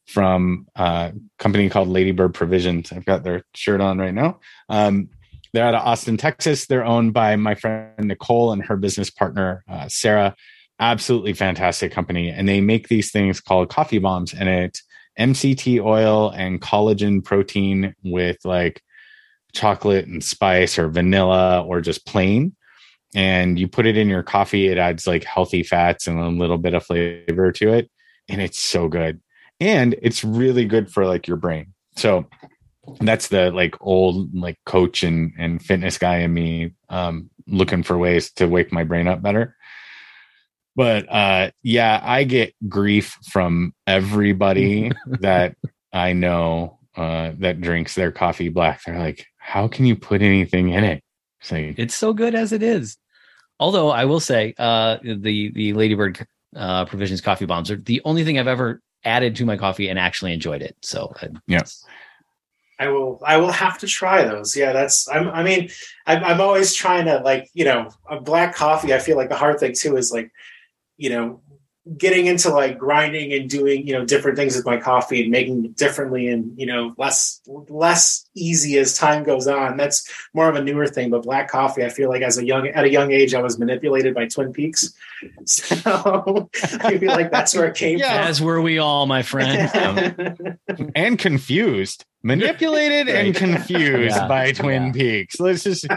[0.06, 2.92] from a company called Ladybird Provisions.
[2.92, 4.40] I've got their shirt on right now.
[4.70, 5.10] Um,
[5.56, 6.66] they're out of Austin, Texas.
[6.66, 10.36] They're owned by my friend Nicole and her business partner, uh, Sarah.
[10.80, 12.30] Absolutely fantastic company.
[12.30, 14.34] And they make these things called coffee bombs.
[14.34, 14.84] And it's
[15.18, 18.82] MCT oil and collagen protein with like
[19.54, 22.56] chocolate and spice or vanilla or just plain.
[23.16, 26.58] And you put it in your coffee, it adds like healthy fats and a little
[26.58, 27.90] bit of flavor to it.
[28.28, 29.22] And it's so good.
[29.62, 31.74] And it's really good for like your brain.
[31.96, 32.28] So
[33.02, 37.98] that's the like old like coach and and fitness guy in me um looking for
[37.98, 39.56] ways to wake my brain up better.
[40.76, 45.56] But uh yeah i get grief from everybody that
[45.94, 48.84] i know uh that drinks their coffee black.
[48.84, 51.04] They're like how can you put anything in it?
[51.42, 52.98] It's, like, it's so good as it is.
[53.60, 58.24] Although i will say uh the the ladybird uh provisions coffee bombs are the only
[58.24, 60.76] thing i've ever added to my coffee and actually enjoyed it.
[60.82, 61.62] So uh, yeah
[62.78, 63.22] I will.
[63.26, 64.56] I will have to try those.
[64.56, 65.08] Yeah, that's.
[65.10, 65.70] I'm, I mean,
[66.06, 68.94] I'm, I'm always trying to like you know a black coffee.
[68.94, 70.32] I feel like the hard thing too is like,
[70.98, 71.42] you know,
[71.98, 75.66] getting into like grinding and doing you know different things with my coffee and making
[75.66, 79.78] it differently and you know less less easy as time goes on.
[79.78, 82.68] That's more of a newer thing but black coffee i feel like as a young
[82.68, 84.94] at a young age i was manipulated by twin peaks.
[85.46, 86.50] So
[86.82, 88.28] i feel like that's where it came yeah, from.
[88.28, 90.60] As were we all my friend.
[90.96, 92.06] And confused.
[92.22, 93.26] Manipulated right.
[93.26, 94.28] and confused yeah.
[94.28, 94.92] by twin yeah.
[94.92, 95.40] peaks.
[95.40, 95.88] Let's just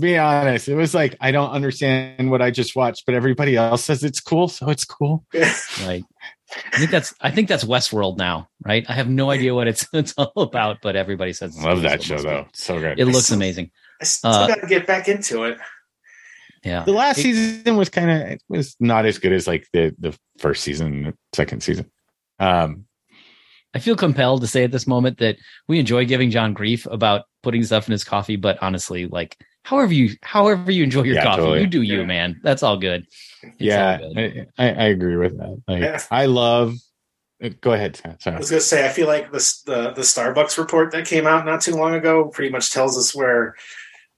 [0.00, 0.68] be honest.
[0.68, 4.20] It was like I don't understand what I just watched, but everybody else says it's
[4.20, 5.24] cool, so it's cool.
[5.34, 6.04] Right.
[6.72, 8.84] I think that's I think that's Westworld now, right?
[8.88, 12.02] I have no idea what it's it's all about, but everybody says it's Love that
[12.02, 12.30] show must be.
[12.30, 12.46] though.
[12.54, 12.98] So good.
[12.98, 13.70] It looks still- amazing.
[14.00, 15.58] I still Uh, got to get back into it.
[16.64, 16.84] Yeah.
[16.84, 19.94] the last It- season was kind of it was not as good as like the
[19.98, 21.90] the first season, second season.
[22.40, 22.84] Um,
[23.74, 25.36] I feel compelled to say at this moment that
[25.68, 29.36] we enjoy giving John grief about putting stuff in his coffee, but honestly, like
[29.68, 31.60] however you however you enjoy your Yeah, coffee, totally.
[31.62, 32.06] you do you, Yeah.
[32.06, 32.40] man.
[32.42, 33.06] That's all good.
[33.42, 34.48] It's yeah, all good.
[34.58, 35.62] I, I I agree with that.
[35.68, 36.00] Like, Yeah.
[36.10, 36.74] I love.
[37.60, 38.26] Go ahead, Scott.
[38.26, 41.24] I was going to say, I feel like this, the the Starbucks report that came
[41.26, 43.54] out not too long ago pretty much tells us where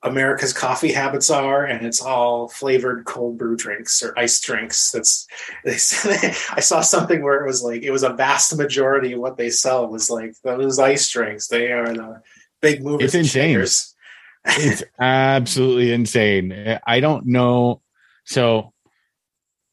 [0.03, 4.91] America's coffee habits are, and it's all flavored cold brew drinks or iced drinks.
[4.93, 5.27] That's
[5.67, 9.21] they said, I saw something where it was like it was a vast majority of
[9.21, 11.49] what they sell was like those ice drinks.
[11.49, 12.23] They are the
[12.63, 13.05] big movers.
[13.05, 13.51] It's and insane.
[13.57, 13.95] shakers.
[14.45, 16.79] It's absolutely insane.
[16.87, 17.83] I don't know.
[18.25, 18.73] So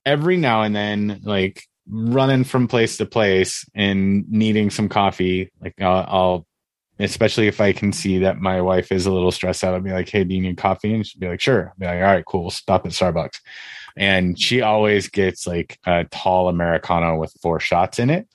[0.06, 5.80] every now and then, like running from place to place and needing some coffee, like
[5.82, 6.48] I'll, I'll
[7.00, 9.92] especially if I can see that my wife is a little stressed out, I'll be
[9.92, 10.94] like, Hey, do you need coffee?
[10.94, 11.68] And she'll be like, Sure.
[11.68, 12.42] I'll be like, All right, cool.
[12.42, 13.40] We'll stop at Starbucks.
[13.96, 18.28] And she always gets like a tall Americano with four shots in it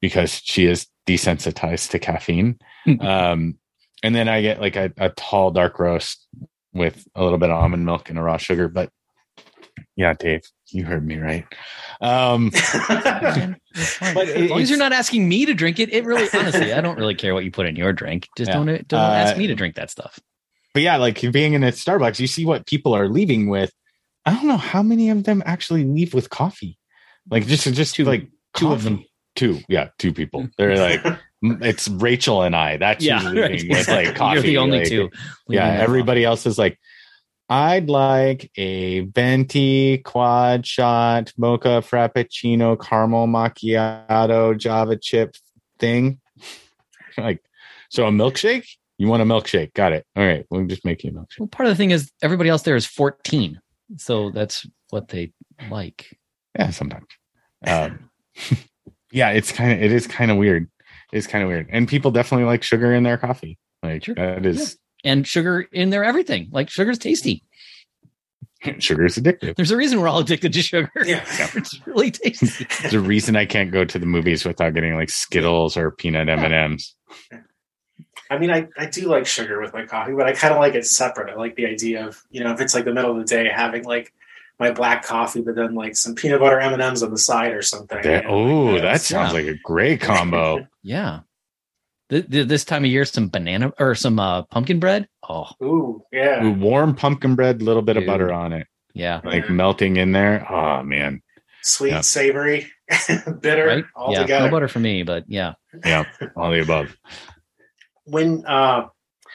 [0.00, 2.58] because she is desensitized to caffeine.
[3.00, 3.56] um,
[4.06, 6.26] and then I get like a, a tall dark roast
[6.72, 8.68] with a little bit of almond milk and a raw sugar.
[8.68, 8.90] But
[9.96, 11.44] yeah, Dave, you heard me right.
[12.00, 14.14] Um, Man, it's fine.
[14.14, 16.80] But as long as you're not asking me to drink it, it really honestly, I
[16.80, 18.28] don't really care what you put in your drink.
[18.36, 18.54] Just Yeah.
[18.64, 20.18] don't don't Uh, ask me to drink that stuff.
[20.74, 23.72] but yeah, like being in a Starbucks, you see what people are leaving with.
[24.24, 26.78] I don't know how many of them actually leave with coffee.
[27.30, 29.04] Like just just Two- like two of them.
[29.34, 30.48] Two, yeah, two people.
[30.58, 31.02] They're like
[31.42, 32.76] it's Rachel and I.
[32.76, 34.34] That's Yeah, leaving with like coffee.
[34.34, 35.10] You're the only like, two.
[35.48, 36.78] yeah everybody else is like
[37.48, 45.36] i'd like a venti quad shot mocha frappuccino caramel macchiato java chip
[45.78, 46.18] thing
[47.18, 47.40] like
[47.88, 48.66] so a milkshake
[48.98, 51.46] you want a milkshake got it all right we'll just make you a milkshake Well,
[51.46, 53.60] part of the thing is everybody else there is 14.
[53.96, 55.32] So that's what they
[55.70, 56.18] like.
[56.58, 57.06] yeah sometimes
[57.68, 58.10] um,
[59.12, 60.68] yeah it's kind of it is kind of weird
[61.12, 64.14] it's kind of weird and people definitely like sugar in their coffee like Sure.
[64.14, 66.48] that is And sugar in their everything.
[66.50, 67.42] Like sugar's tasty.
[68.78, 70.90] sugar is addictive There's a reason we're all addicted to sugar.
[71.04, 71.24] Yeah.
[71.54, 72.66] it's really tasty.
[72.80, 76.28] There's a reason I can't go to the movies without getting like Skittles or peanut
[76.28, 76.94] M and M's.
[78.28, 80.74] I mean, I, I do like sugar with my coffee, but I kind of like
[80.74, 81.30] it separate.
[81.30, 83.48] I like the idea of, you know, if it's like the middle of the day,
[83.48, 84.12] having like
[84.58, 87.52] my black coffee, but then like some peanut butter M and M's on the side
[87.52, 88.02] or something.
[88.02, 89.38] That, you know, oh, like that sounds yeah.
[89.38, 90.66] like a great combo.
[90.86, 91.20] Yeah.
[92.10, 95.08] Th- th- This time of year, some banana or some uh, pumpkin bread.
[95.28, 96.44] Oh, Ooh, yeah.
[96.44, 99.20] Ooh, warm pumpkin bread, little bit of butter on it, yeah.
[99.24, 99.50] like Yeah.
[99.50, 100.46] melting in there.
[100.50, 101.20] Oh man,
[101.64, 102.00] Sweet, Yeah.
[102.02, 102.70] savory,
[103.40, 103.84] bitter, Right?
[103.96, 104.20] all yeah.
[104.22, 104.44] together.
[104.46, 105.54] No butter for me, but yeah.
[105.84, 106.04] yeah,
[106.36, 106.96] all the above.
[108.04, 108.86] when uh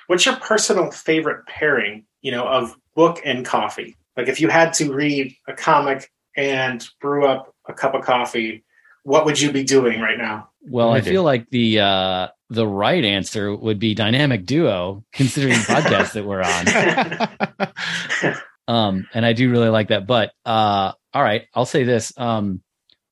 [0.07, 4.71] what's your personal favorite pairing you know of book and coffee like if you had
[4.73, 8.63] to read a comic and brew up a cup of coffee
[9.03, 11.09] what would you be doing right now Well, I Okay.
[11.09, 16.26] feel like the uh the right answer would be dynamic duo, considering the podcast that
[16.26, 18.41] we're on.
[18.68, 20.07] Um, and I do really like that.
[20.07, 22.14] But uh, all right, I'll say this.
[22.18, 22.62] Um,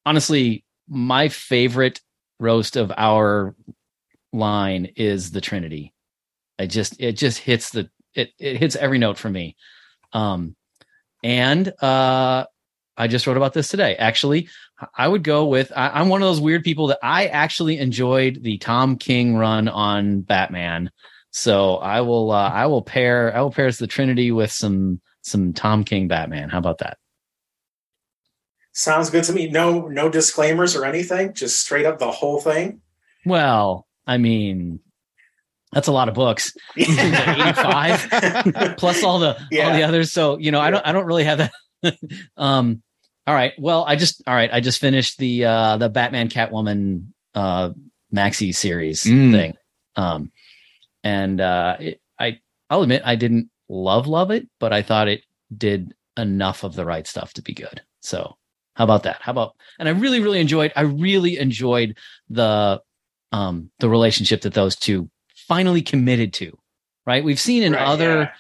[0.06, 2.00] honestly, my favorite
[2.39, 3.56] roast of our
[4.32, 5.93] line is the Trinity.
[6.60, 9.58] I just it just hits the it it hits every note for me.
[10.14, 10.56] Um,
[11.24, 12.45] and uh,
[13.00, 13.95] I just wrote about this today.
[13.95, 14.50] Actually,
[14.95, 18.43] I would go with I, I'm one of those weird people that I actually enjoyed
[18.43, 20.91] the Tom King run on Batman.
[21.32, 25.54] So I will uh, I will pair I will pair the Trinity with some some
[25.54, 26.50] Tom King Batman.
[26.50, 26.97] How about that?
[28.72, 32.80] sounds good to me no no disclaimers or anything just straight up the whole thing
[33.26, 34.80] Well, I mean,
[35.72, 36.54] that's a lot of books.
[36.78, 40.12] 85 plus all the all the others.
[40.12, 41.97] So you know, I don't I don't really have that.
[42.38, 42.82] um,
[43.30, 43.53] all right.
[43.59, 44.49] Well, I just all right.
[44.51, 47.69] I just finished the uh the Batman Catwoman uh
[48.11, 49.32] maxi series Mm.
[49.32, 49.53] thing.
[49.95, 50.32] Um,
[51.03, 52.39] and uh, it, I
[52.71, 55.21] I'll admit I didn't love love it, but I thought it
[55.55, 57.82] did enough of the right stuff to be good.
[58.01, 58.36] So
[58.75, 59.21] how about that?
[59.21, 61.97] How about and I really really enjoyed I really enjoyed
[62.32, 62.82] the
[63.32, 65.07] um the relationship that those two
[65.47, 66.57] finally committed to.
[67.05, 67.23] Right?
[67.23, 68.32] We've seen in Right, other yeah.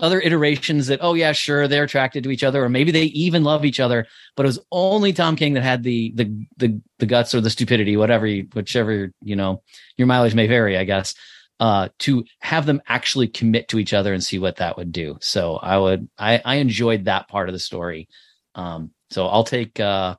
[0.00, 3.44] Other iterations that oh yeah sure they're attracted to each other or maybe they even
[3.44, 7.06] love each other but it was only tom king that had the the the, the
[7.06, 9.62] guts or the stupidity whatever you, whichever you know
[9.96, 11.14] your mileage may vary i guess
[11.60, 15.16] uh to have them actually commit to each other and see what that would do
[15.20, 18.08] so i would i i enjoyed that part of the story
[18.56, 20.16] um so i'll take uh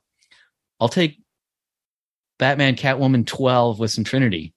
[0.80, 1.18] i'll take
[2.38, 4.52] Batman Catwoman 12 with some Trinity.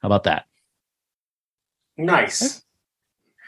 [0.00, 0.46] How about that?
[1.96, 2.62] Nice.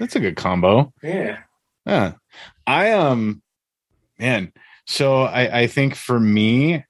[0.01, 0.93] That's a good combo.
[1.03, 1.39] Yeah.
[1.87, 2.15] Yeah.
[2.67, 3.43] I um
[4.19, 4.53] man,
[4.87, 6.85] so I I think for me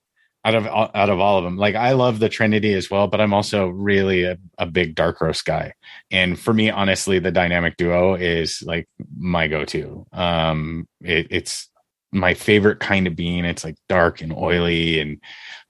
[0.45, 3.21] out of out of all of them, like I love the Trinity as well, but
[3.21, 5.75] I'm also really a, a big Dark Roast guy.
[6.11, 8.89] And for me, honestly, the dynamic duo is like
[9.19, 10.07] my go-to.
[10.13, 11.70] Um it, it's
[12.13, 13.45] my favorite kind of bean.
[13.45, 15.21] It's like dark and oily and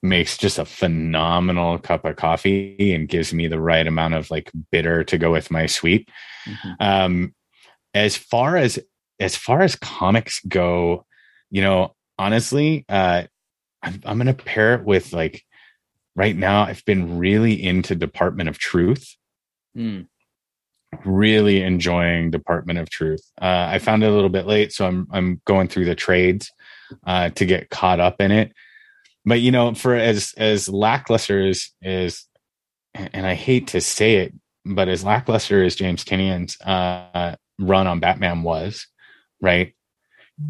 [0.03, 4.51] makes just a phenomenal cup of coffee and gives me the right amount of like
[4.73, 6.09] bitter to go with my sweet.
[6.47, 6.71] Mm-hmm.
[6.81, 7.35] Um,
[7.93, 8.79] as far as
[9.19, 11.05] as far as comics go,
[11.51, 13.25] you know, honestly, uh,
[13.83, 15.45] I'm, I'm going to pair it with like
[16.17, 16.63] right now.
[16.63, 19.17] I've been really into Department of Truth.
[19.77, 20.07] Mm.
[21.05, 23.23] Really enjoying Department of Truth.
[23.41, 26.51] Uh, I found it a little bit late, so I'm I'm going through the trades
[27.07, 28.53] uh, to get caught up in it.
[29.25, 32.27] But you know, for as as lackluster as is,
[32.95, 34.35] and I hate to say it,
[34.65, 38.87] but as lackluster as James Tynion's uh, run on Batman was,
[39.41, 39.75] right?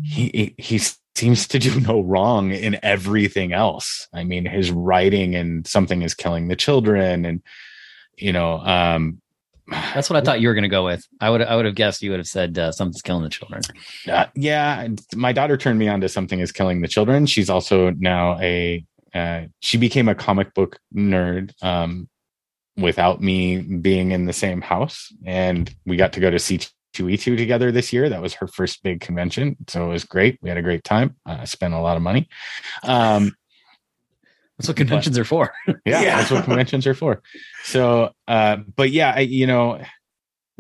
[0.03, 0.81] He he
[1.17, 4.09] seems to do no wrong in everything else.
[4.15, 7.43] I mean, his writing and something is killing the children, and
[8.17, 9.21] you know, um,
[9.71, 11.07] that's what I thought you were going to go with.
[11.21, 13.63] I would I would have guessed you would have said uh, something's killing the children.
[14.09, 17.27] Uh, yeah, my daughter turned me on to something is killing the children.
[17.27, 22.09] She's also now a uh, she became a comic book nerd um,
[22.77, 27.73] without me being in the same house, and we got to go to C2E2 together
[27.73, 28.09] this year.
[28.09, 29.57] That was her first big convention.
[29.69, 30.39] So it was great.
[30.43, 31.17] We had a great time.
[31.27, 32.29] I spent a lot of money.
[32.83, 33.35] Um,
[34.61, 35.53] that's what conventions but, are for.
[35.67, 37.23] yeah, yeah, that's what conventions are for.
[37.65, 39.83] So, uh, but yeah, I, you know,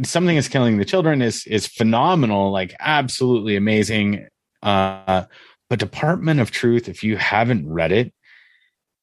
[0.02, 4.26] something is killing the children is is phenomenal, like absolutely amazing.
[4.62, 5.24] Uh,
[5.68, 8.14] but Department of Truth, if you haven't read it,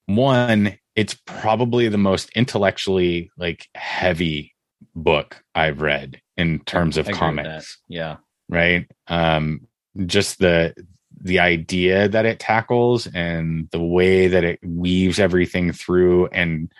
[0.07, 4.55] one, it's probably the most intellectually like heavy
[4.95, 7.77] book I've read in terms of comics.
[7.87, 8.17] Yeah.
[8.49, 8.89] Right.
[9.07, 9.67] Um,
[10.07, 10.73] just the
[11.21, 16.71] the idea that it tackles and the way that it weaves everything through and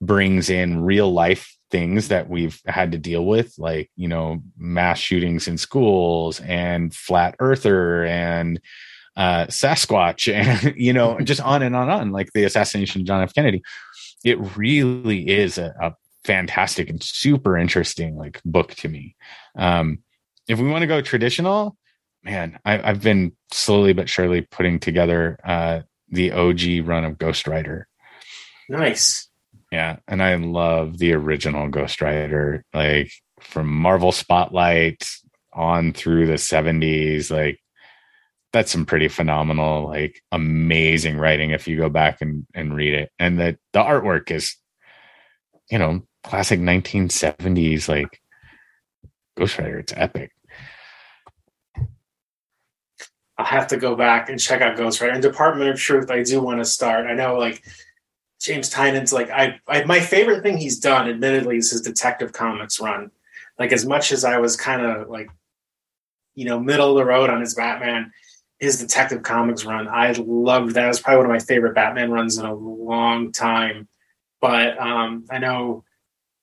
[0.00, 4.98] brings in real life things that we've had to deal with like you know mass
[4.98, 8.60] shootings in schools and flat earther and
[9.16, 10.32] uh, sasquatch
[10.62, 13.34] and you know just on and on and on like the assassination of john f
[13.34, 13.62] kennedy
[14.24, 15.94] it really is a, a
[16.26, 19.16] fantastic and super interesting like book to me.
[19.56, 20.00] Um,
[20.48, 21.76] if we want to go traditional,
[22.26, 27.46] man, I, have been slowly but surely putting together uh, the OG run of Ghost
[27.46, 27.86] Rider.
[28.68, 29.28] Nice.
[29.70, 33.10] Yeah, and I love the original Ghost Rider, like
[33.40, 35.08] from Marvel Spotlight
[35.52, 37.30] on through the 70s.
[37.30, 37.60] Like
[38.52, 43.10] that's some pretty phenomenal, like amazing writing if you go back and, and read it.
[43.18, 44.56] And the the artwork is,
[45.70, 48.20] you know, classic 1970s like
[49.36, 49.78] Ghost Rider.
[49.78, 50.32] It's epic.
[53.38, 55.12] I'll have to go back and check out Ghost Rider.
[55.12, 57.06] And Department of Truth, I do want to start.
[57.06, 57.62] I know like
[58.40, 62.80] James Tynion's like I, I my favorite thing he's done, admittedly, is his Detective Comics
[62.80, 63.10] run.
[63.58, 65.30] Like as much as I was kind of like,
[66.34, 68.12] you know, middle of the road on his Batman,
[68.58, 70.84] his Detective Comics run, I loved that.
[70.84, 73.88] It was probably one of my favorite Batman runs in a long time.
[74.40, 75.84] But um, I know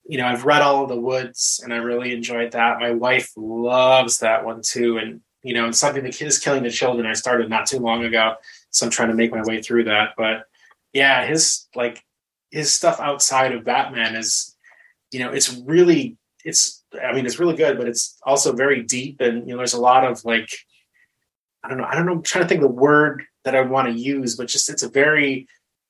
[0.06, 2.80] you know, I've read all of the woods and I really enjoyed that.
[2.80, 4.98] My wife loves that one too.
[4.98, 7.06] And, you know, it's something that is killing the children.
[7.06, 8.36] I started not too long ago.
[8.70, 10.14] So I'm trying to make my way through that.
[10.18, 10.46] But
[10.94, 12.04] yeah, his like
[12.50, 14.56] his stuff outside of Batman is,
[15.12, 19.20] you know, it's really it's I mean, it's really good, but it's also very deep
[19.20, 20.50] and you know, there's a lot of like
[21.64, 23.62] I don't know, I don't know, I'm trying to think of the word that I
[23.62, 25.48] want to use, but just it's a very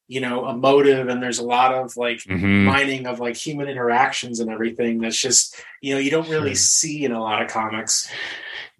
[0.08, 2.66] you know emotive and there's a lot of like mm-hmm.
[2.66, 6.56] mining of like human interactions and everything that's just you know you don't really sure.
[6.56, 8.12] see in a lot of comics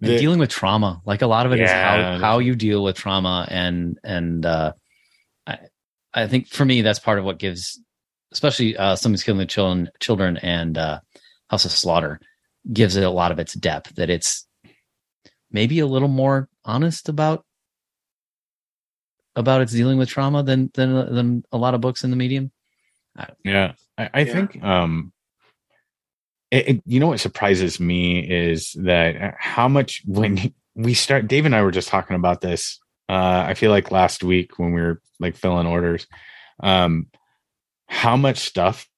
[0.06, 1.64] the, dealing with trauma like a lot of it yeah.
[1.64, 4.72] is how how you deal with trauma and and uh
[5.46, 5.58] i
[6.12, 7.80] i think for me that's part of what gives
[8.32, 11.00] especially uh somebody's killing the children children and uh
[11.50, 12.20] house of slaughter
[12.72, 14.46] gives it a lot of its depth that it's
[15.50, 17.44] maybe a little more honest about
[19.36, 22.50] about its dealing with trauma than than than a lot of books in the medium.
[23.44, 24.32] Yeah, I, I yeah.
[24.32, 25.12] think um,
[26.50, 31.28] it, it, you know what surprises me is that uh, how much when we start.
[31.28, 32.78] Dave and I were just talking about this.
[33.08, 36.06] Uh, I feel like last week when we were like filling orders,
[36.60, 37.06] um,
[37.86, 38.88] how much stuff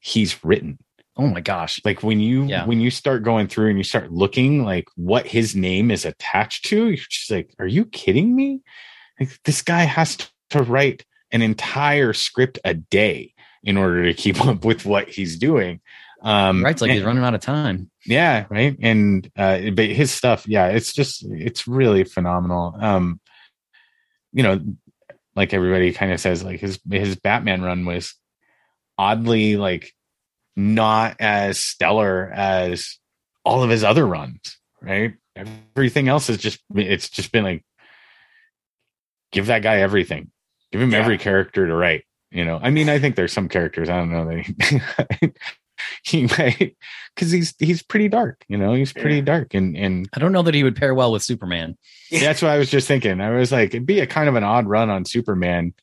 [0.00, 0.78] he's written.
[1.16, 1.80] Oh my gosh!
[1.84, 2.66] Like when you yeah.
[2.66, 6.66] when you start going through and you start looking like what his name is attached
[6.66, 8.60] to, you're just like, are you kidding me?
[9.20, 10.18] Like, this guy has
[10.50, 13.32] to write an entire script a day
[13.62, 15.80] in order to keep up with what he's doing.
[16.24, 17.90] Um, right, it's like and- he's running out of time.
[18.06, 18.76] yeah right?
[18.80, 22.74] And uh but his stuff yeah it's just it's really phenomenal.
[22.80, 23.20] Um
[24.32, 24.60] you know
[25.36, 28.14] like everybody kind of says like his his batman run was
[28.96, 29.92] oddly like
[30.56, 32.98] not as stellar as
[33.44, 35.14] all of his other runs right?
[35.36, 37.64] Everything else is just it's just been like
[39.32, 40.30] give that guy everything.
[40.72, 40.98] Give him Yeah.
[40.98, 42.58] every character to write you know?
[42.62, 45.32] I mean i think there's some characters i don't know that
[46.04, 46.76] he, he might
[47.14, 49.22] because he's he's pretty dark you know he's pretty Yeah.
[49.22, 51.76] dark and and I don't know that he would pair well with Superman.
[52.10, 54.44] that's what i was just thinking i was like it'd be a kind of an
[54.44, 55.74] odd run on superman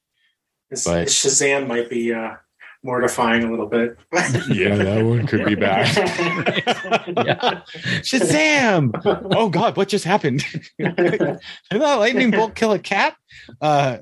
[0.69, 2.35] His, But- Shazam might be uh,
[2.83, 3.97] mortifying a little bit.
[4.49, 5.85] yeah that one could be bad
[7.07, 7.61] Yeah.
[8.01, 8.91] shazam
[9.35, 10.43] oh god what just happened
[10.79, 13.15] did that lightning bolt kill a cat
[13.61, 13.97] uh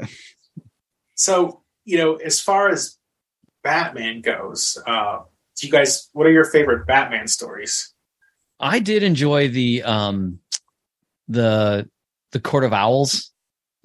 [1.15, 2.97] So, you know, as far as
[3.63, 5.19] Batman goes, uh,
[5.59, 7.93] do you guys, what are your favorite Batman stories?
[8.59, 10.39] I did enjoy the um
[11.27, 11.89] the
[12.31, 13.31] the Court of Owls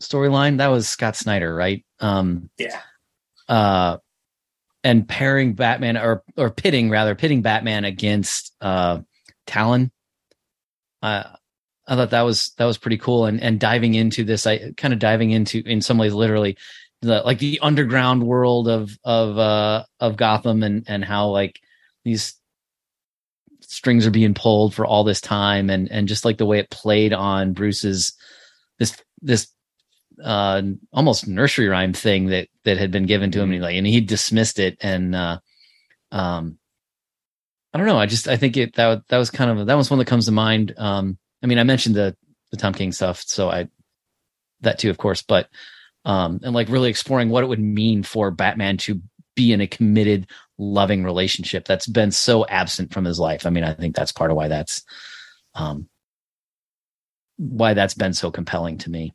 [0.03, 0.59] storyline.
[0.59, 1.85] That was Scott Snyder, right?
[2.01, 2.81] Um Yeah.
[3.49, 3.99] uh
[4.83, 9.01] and pairing Batman or or pitting rather pitting Batman against uh
[9.47, 9.93] Talon.
[11.03, 11.25] Uh
[11.87, 14.93] I thought that was that was pretty cool and and diving into this I kind
[14.95, 16.57] of diving into in some ways literally
[17.03, 21.61] the like the underground world of of uh of Gotham and and how like
[22.05, 22.35] these
[23.61, 26.71] strings are being pulled for all this time and and just like the way it
[26.71, 28.13] played on Bruce's
[28.79, 29.49] this this
[30.23, 33.51] uh almost nursery rhyme thing that that had been given to him.
[33.51, 35.39] And he like and he dismissed it and uh
[36.13, 36.59] um
[37.73, 37.99] I don't know.
[37.99, 40.27] I just I think it that that was kind of that was one that comes
[40.27, 40.75] to mind.
[40.77, 42.17] Um I mean I mentioned the
[42.51, 43.69] the Tom King stuff so I
[44.61, 45.49] that too of course but
[46.05, 49.01] um and like really exploring what it would mean for Batman to
[49.35, 50.29] be in a committed
[50.59, 53.47] loving relationship that's been so absent from his life.
[53.47, 54.83] I mean, I think that's part of why that's
[55.55, 55.89] um
[57.37, 59.15] why that's been so compelling to me.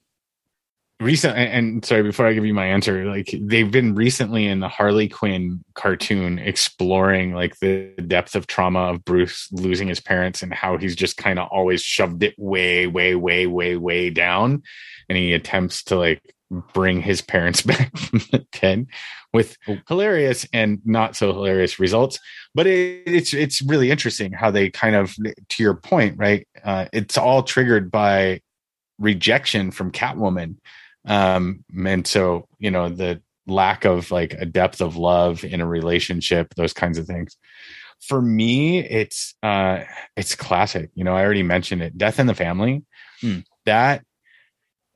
[1.00, 4.68] recent and, sorry before i give you my answer like they've been recently in the
[4.68, 10.54] harley quinn cartoon exploring like the depth of trauma of bruce losing his parents and
[10.54, 14.62] how he's just kind of always shoved it way way way way way down
[15.08, 16.22] and he attempts to like
[16.52, 18.88] bring his parents back from the dead
[19.34, 22.20] with hilarious and not so hilarious results.
[22.56, 26.88] But it, it's it's really interesting how they kind of to your point right uh,
[26.94, 28.42] it's all triggered by
[28.98, 30.56] rejection from catwoman.
[31.06, 35.66] Um and so you know the lack of like a depth of love in a
[35.66, 37.38] relationship those kinds of things.
[38.02, 39.84] For me it's uh
[40.18, 40.90] it's classic.
[40.96, 41.98] You know i already mentioned it.
[41.98, 42.84] Death in the family.
[43.22, 43.40] Hmm.
[43.66, 44.04] that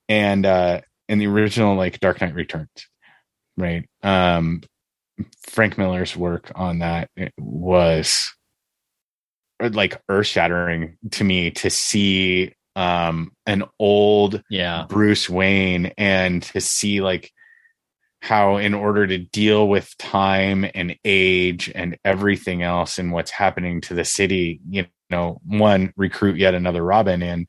[0.08, 2.88] and uh in the original like dark knight returns
[3.58, 4.62] right um
[5.48, 8.34] frank miller's work on that was
[9.62, 14.86] uh, like earth shattering to me to see um an old Yeah.
[14.90, 17.32] Bruce Wayne and to see like
[18.24, 23.82] how in order to deal with time and age and everything else and what's happening
[23.82, 27.46] to the city, you know, one recruit yet another Robin in,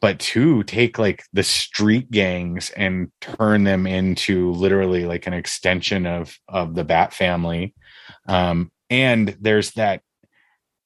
[0.00, 6.06] but two take like the street gangs and turn them into literally like an extension
[6.06, 7.74] of of the Bat family.
[8.26, 10.02] Um and there's that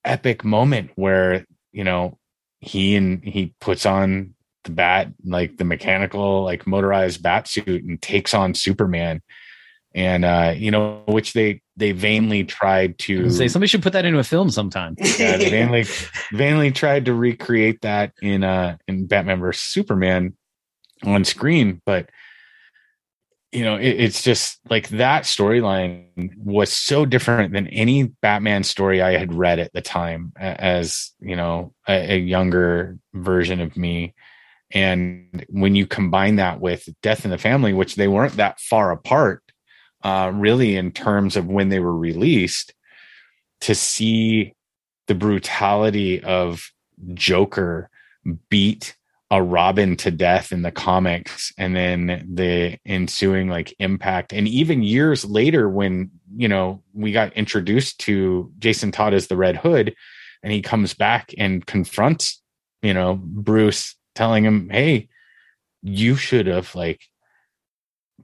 [0.04, 2.18] epic moment where, you know,
[2.60, 4.34] he and he puts on
[4.64, 9.20] the bat like the mechanical like motorized bat suit and takes on superman
[9.94, 14.04] and uh you know which they they vainly tried to Say somebody should put that
[14.04, 14.94] into a film sometime.
[14.98, 15.84] yeah, they vainly
[16.32, 20.36] vainly tried to recreate that in uh in batman versus superman
[21.04, 22.08] on screen but
[23.52, 29.02] you know it, it's just like that storyline was so different than any batman story
[29.02, 34.14] i had read at the time as you know a, a younger version of me
[34.74, 38.90] and when you combine that with death in the family which they weren't that far
[38.90, 39.41] apart
[40.04, 42.74] uh really in terms of when they were released
[43.60, 44.54] to see
[45.06, 46.70] the brutality of
[47.14, 47.90] joker
[48.48, 48.96] beat
[49.32, 54.34] a Robin to death in the comics and then the ensuing like impact.
[54.34, 59.36] And even years later, when, you know, we got introduced to Jason Todd as the
[59.38, 59.94] Red Hood
[60.42, 62.42] and he comes back and confronts,
[62.82, 65.08] you know, Bruce telling him, Hey,
[65.82, 67.00] you should have like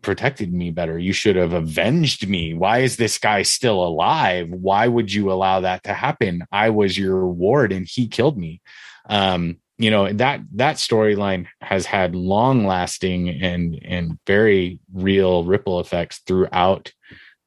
[0.03, 0.99] protected me better.
[0.99, 2.55] You should have avenged me.
[2.55, 4.49] Why is this guy still alive?
[4.51, 6.45] Why would you allow that to happen?
[6.53, 8.61] I was your ward and he killed me.
[9.09, 15.81] Um, you know that that storyline has had long lasting and and very real ripple
[15.81, 16.93] effects throughout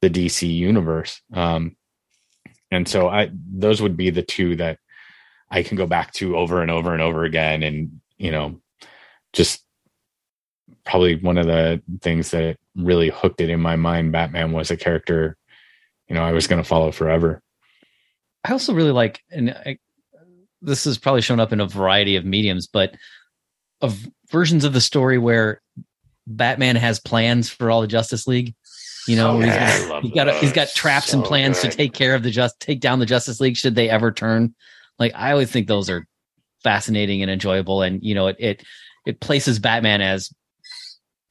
[0.00, 1.76] the dc universe um
[2.70, 4.78] and so i those would be the two that
[5.50, 8.60] i can go back to over and over and over again and you know
[9.32, 9.62] just
[10.84, 14.76] probably one of the things that really hooked it in my mind batman was a
[14.76, 15.36] character
[16.08, 17.40] you know i was going to follow forever
[18.44, 19.78] I also really like, and I,
[20.60, 22.96] this has probably shown up in a variety of mediums, but
[23.80, 25.62] of versions of the story where
[26.26, 28.56] Batman has plans for all the Justice League.
[29.06, 30.74] You know, Oh, he's, yeah, gonna- he's got love he's got that.
[30.74, 31.70] traps and plans good.
[31.70, 34.56] to take care of the just take down the Justice League should they ever turn.
[34.98, 36.04] Like I always think those are
[36.64, 38.64] fascinating and enjoyable, and you know, it it
[39.06, 40.34] it places Batman as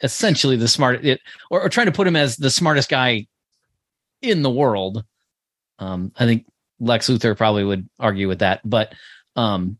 [0.03, 3.27] essentially the smart it or, or trying to put him as the smartest guy
[4.21, 5.03] in the world.
[5.79, 6.45] Um, I think
[6.79, 8.93] Lex Luthor probably would argue with that, but
[9.35, 9.77] um,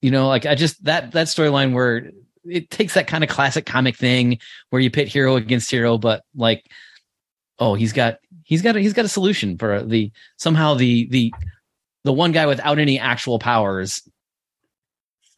[0.00, 2.10] you know, like I just that that storyline where
[2.44, 4.38] it takes that kind of classic comic thing
[4.70, 6.70] where you pit hero against hero, but like,
[7.58, 11.34] oh, he's got he's got a, he's got a solution for the somehow the the
[12.04, 14.02] the one guy without any actual powers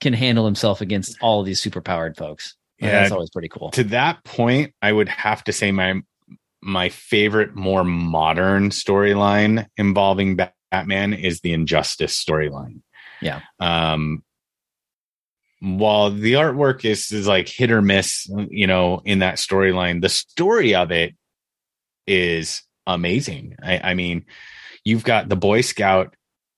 [0.00, 2.56] can handle himself against all of these superpowered folks.
[2.82, 3.00] And Yeah.
[3.00, 3.70] that's always pretty cool.
[3.70, 6.02] to that point, I would have to say my
[6.60, 10.36] my favorite more modern storyline involving
[10.70, 12.82] Batman is the Injustice storyline.
[13.20, 13.40] Yeah.
[13.60, 14.22] Um
[15.60, 20.08] while the artwork is is like hit or miss, you know, in that storyline, the
[20.08, 21.14] story of it
[22.06, 23.54] is amazing.
[23.62, 24.24] I, I mean,
[24.84, 26.16] you've got the Boy Scout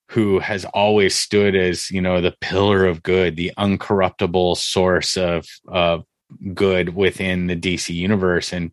[0.09, 5.45] who has always stood as, you know, the pillar of good, the uncorruptible source of
[5.67, 6.03] of
[6.53, 8.53] good within the DC universe.
[8.53, 8.71] And,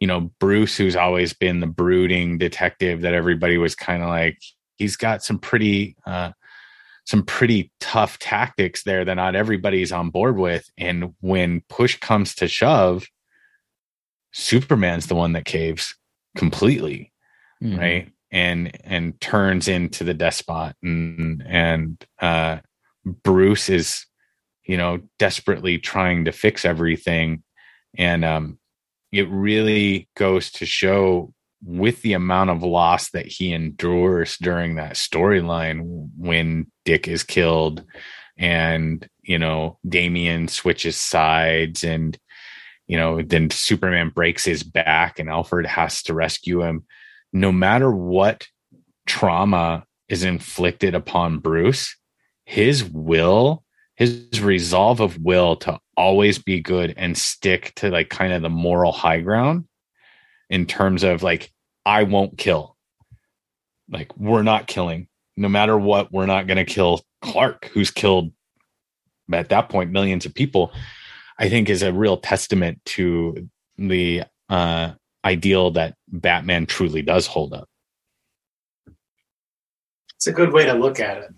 [0.00, 4.38] you know, Bruce, who's always been the brooding detective that everybody was kind of like,
[4.76, 6.32] he's got some pretty, uh,
[7.04, 10.68] some pretty tough tactics there that not everybody's on board with.
[10.78, 13.06] And when push comes to shove,
[14.32, 15.94] Superman's the one that caves
[16.36, 17.12] completely
[17.62, 17.78] Mhm.
[17.78, 22.58] right and and turns into the despot and and uh
[23.22, 24.06] bruce is
[24.64, 27.42] you know desperately trying to fix everything.
[27.96, 28.58] And um
[29.10, 31.34] it really goes to show
[31.64, 37.84] with the amount of loss that he endures during that storyline when dick is killed
[38.36, 42.18] and you know damian switches sides and
[42.86, 46.84] you know then superman breaks his back and alfred has to rescue him.
[47.32, 48.46] No matter what
[49.06, 51.96] trauma is inflicted upon Bruce,
[52.44, 53.64] his will,
[54.02, 58.50] his resolve of will to always be good and stick to like kind of the
[58.50, 59.66] moral high ground
[60.50, 61.52] in terms of like,
[61.86, 62.76] I won't kill.
[63.88, 65.06] Like, we're not killing.
[65.36, 68.32] No matter what, we're not going to kill Clark, who's killed
[69.32, 70.72] at that point millions of people.
[71.38, 73.48] I think is a real testament to
[73.78, 74.92] the uh
[75.24, 77.68] ideal that Batman truly does hold up.
[80.16, 81.30] It's a good way to look at it.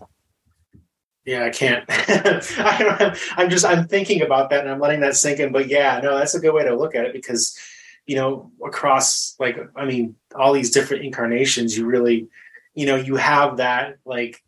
[1.25, 1.83] Yeah, I can't.
[1.89, 5.51] I i'm just I'm thinking about that and I'm letting that sink in.
[5.51, 7.57] But yeah, no, that's a good way to look at it because
[8.05, 12.27] you know across like I mean all these different incarnations, you really
[12.75, 14.43] you know you have that like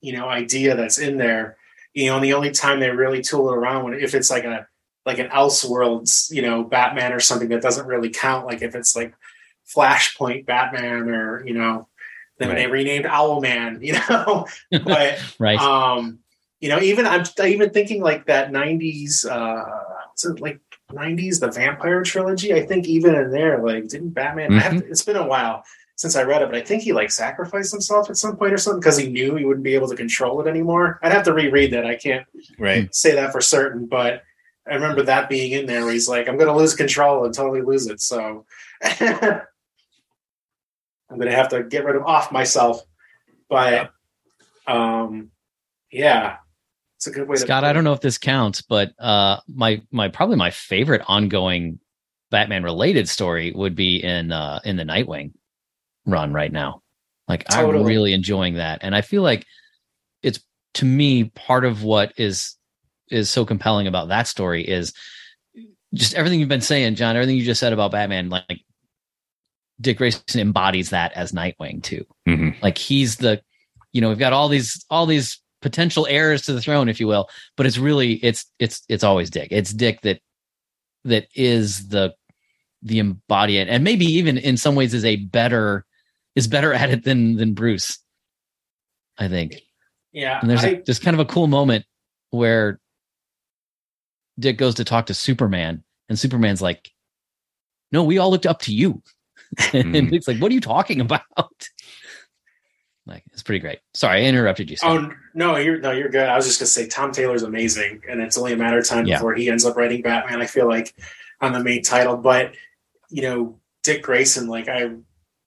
[0.00, 1.56] you know idea that's in there.
[1.94, 4.44] You know, and the only time they really tool it around when if it's like
[4.44, 4.66] a
[5.06, 8.46] like an Elseworlds, you know, Batman or something that doesn't really count.
[8.46, 9.14] Like if it's like
[9.74, 11.88] Flashpoint Batman or you know,
[12.40, 12.72] then they Right.
[12.72, 14.46] renamed Owlman, you know.
[14.84, 15.58] but right.
[15.60, 16.18] um,
[16.60, 19.64] you know, even I'm even thinking like that '90s, uh,
[20.40, 20.58] like
[20.92, 22.52] '90s, the Vampire trilogy.
[22.52, 24.52] I think even in there, like, didn't Batman?
[24.52, 25.62] Have to, it's been a while
[25.96, 28.58] since I read it, but I think he like sacrificed himself at some point or
[28.58, 30.98] something because he knew he wouldn't be able to control it anymore.
[31.02, 31.84] I'd have to reread that.
[31.86, 32.26] I can't
[32.58, 32.92] Right.
[32.94, 34.22] say that for certain, but
[34.70, 37.34] I remember that being in there where he's like, I'm going to lose control and
[37.34, 38.00] totally lose it.
[38.00, 38.46] So
[41.10, 42.82] I'm going to have to get rid of off myself.
[43.48, 43.90] But
[44.66, 45.30] um,
[45.90, 46.36] yeah,
[46.96, 47.42] it's a good way to.
[47.42, 51.80] Scott, I don't know if this counts, but uh, my my probably my favorite ongoing
[52.30, 55.32] Batman related story would be in uh, in the Nightwing
[56.06, 56.82] run right now.
[57.28, 59.46] Like I'm really enjoying that, and I feel like
[60.22, 60.40] it's
[60.74, 62.56] to me part of what is
[63.08, 64.92] is so compelling about that story is
[65.94, 67.16] just everything you've been saying, John.
[67.16, 68.60] Everything you just said about Batman, like
[69.80, 72.04] Dick Grayson embodies that as Nightwing too.
[72.28, 72.60] Mhm.
[72.62, 73.42] like he's the
[73.92, 77.06] you know we've got all these all these potential heirs to the throne if you
[77.06, 79.48] will but it's really it's it's it's always dick.
[79.50, 80.20] It's dick that
[81.04, 82.14] that is the
[82.82, 85.84] the embodiment and maybe even in some ways is a better
[86.34, 87.98] is better at it than than bruce
[89.18, 89.60] i think.
[90.12, 91.84] Yeah, and there's I, a, just kind of a cool moment
[92.30, 92.80] where
[94.38, 96.90] Dick goes to talk to Superman, and Superman's like,
[97.92, 99.02] "No, we all looked up to you,"
[99.72, 100.10] and Mm.
[100.10, 101.22] Dick's like, "What are you talking about?"
[103.06, 103.80] Like, it's pretty great.
[103.94, 104.76] Sorry, I interrupted you.
[104.76, 105.10] Scott.
[105.10, 106.28] Oh no, you're no, you're good.
[106.28, 109.06] I was just gonna say Tom Taylor's amazing, and it's only a matter of time
[109.06, 109.16] Yeah.
[109.16, 110.40] before he ends up writing Batman.
[110.40, 110.94] I feel like
[111.40, 112.54] on the main title, but
[113.08, 114.82] you know, Dick Grayson, like I,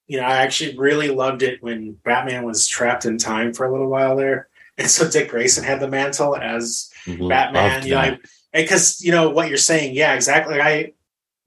[0.07, 3.71] you know, I actually really loved it when Batman was trapped in time for a
[3.71, 7.53] little while there, and so Dick Grayson had the mantle as Batman.
[7.53, 8.17] Loved You know,
[8.51, 10.57] because you know what you're saying, yeah, exactly.
[10.57, 10.93] Like, I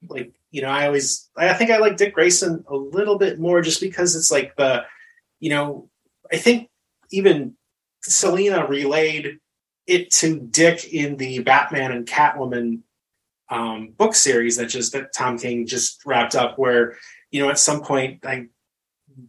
[0.09, 3.61] like, you know, I always, I think I like Dick Grayson a little bit more
[3.61, 4.83] just because it's like the,
[5.39, 5.89] you know,
[6.31, 6.69] I think
[7.11, 7.55] even
[8.01, 9.39] Selina relayed
[9.85, 12.79] it to Dick in the Batman and Catwoman
[13.49, 16.97] um, book series that just that Tom King just wrapped up, where
[17.31, 18.49] you know at some point I'm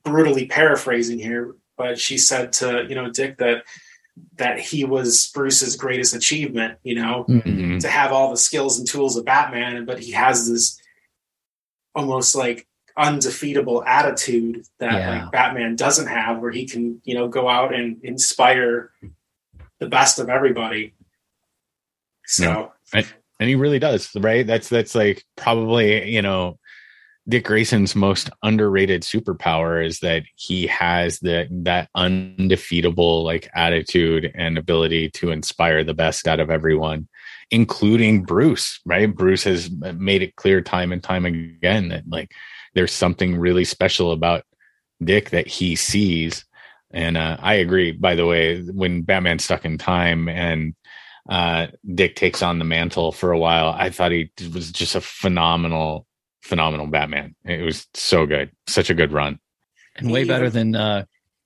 [0.04, 3.62] brutally paraphrasing here, but she said to you know Dick that
[4.34, 7.80] that he was Bruce's greatest achievement, you know, Mhm.
[7.80, 10.80] to have all the skills and tools of Batman, but he has this
[11.98, 15.22] almost like undefeatable attitude that Yeah.
[15.22, 18.90] like Batman doesn't have, where he can, you know, go out and inspire
[19.78, 20.94] the best of everybody.
[22.26, 22.72] So
[23.40, 26.58] and he really does right that's that's like probably you know
[27.28, 34.58] dick grayson's most underrated superpower is that he has the that undefeatable like attitude and
[34.58, 37.08] ability to inspire the best out of everyone
[37.50, 42.32] including bruce right bruce has made it clear time and time again that like
[42.74, 44.44] there's something really special about
[45.02, 46.44] dick that he sees
[46.90, 50.74] and uh, i agree by the way when batman's stuck in time and
[51.28, 53.74] uh, Dick takes on the mantle for a while.
[53.76, 56.06] I thought he was just a phenomenal,
[56.42, 57.34] phenomenal Batman.
[57.44, 59.38] It was so good, such a good run.
[59.96, 61.04] and way better than uh,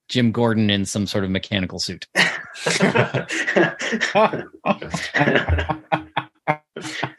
[0.09, 2.07] Jim Gordon in some sort of mechanical suit.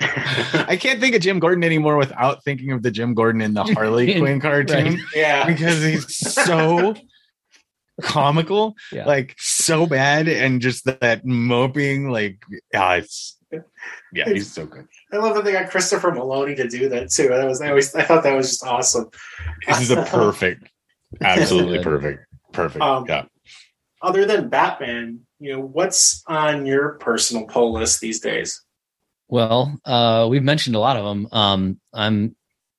[0.65, 3.63] I can't think of Jim Gordon anymore without thinking of the Jim Gordon in the
[3.63, 4.99] Harley Quinn cartoon Right.
[5.15, 5.45] yeah.
[5.45, 6.95] because he's so
[8.01, 9.05] comical, Yeah.
[9.05, 12.39] like so bad, and just that moping, like,
[12.73, 13.37] yeah, it's
[14.11, 14.87] yeah, he's so good.
[15.11, 17.27] I love that they got Christopher Meloni to do that too.
[17.27, 19.09] That was I always I thought that was just awesome.
[19.67, 20.67] This is a perfect,
[21.21, 22.83] absolutely perfect, perfect.
[22.83, 23.25] Um, yeah.
[24.01, 28.61] Other than Batman, you know, what's on your personal pull list these days?
[29.27, 31.27] Well, uh, we've mentioned a lot of them.
[31.31, 32.35] Um, I'm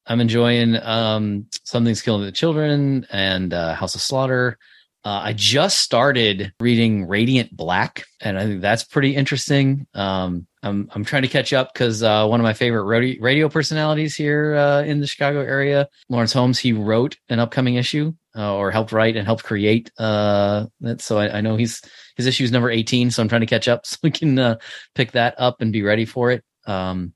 [0.07, 4.59] I'm enjoying um, Something's Killing the Children and uh, House of Slaughter.
[5.05, 9.87] Uh, I just started reading Radiant Black, and I think that's pretty interesting.
[9.93, 13.51] Um, I'm I'm trying to catch up because uh, one of my favorite radio, radio
[13.51, 18.55] personalities here uh, in the Chicago area, Laurence Holmes, he wrote an upcoming issue uh,
[18.55, 20.67] or helped write and helped create uh.
[20.99, 21.83] So I, I know he's
[22.17, 24.57] his issue is number 18, so I'm trying to catch up so we can uh,
[24.95, 26.45] pick that up and be ready for it.
[26.67, 27.13] Um,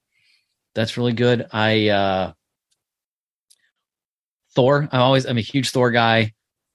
[0.74, 1.46] that's really good.
[1.52, 2.32] I uh,
[4.54, 4.88] Thor.
[4.90, 6.34] I'm always I'm a huge Thor guy.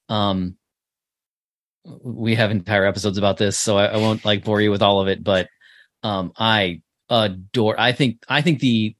[0.10, 0.58] Um,
[1.86, 5.02] we have entire episodes about this, so I, I won't like bore you with all
[5.02, 5.24] of it.
[5.24, 5.48] But
[6.02, 7.80] um, I adore.
[7.80, 8.96] I think I think the.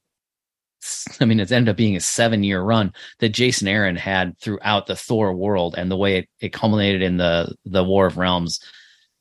[1.22, 4.96] I mean, it's ended up being a seven-year run that Jason Aaron had throughout the
[4.96, 8.60] Thor world, and the way it, it culminated in the the War of Realms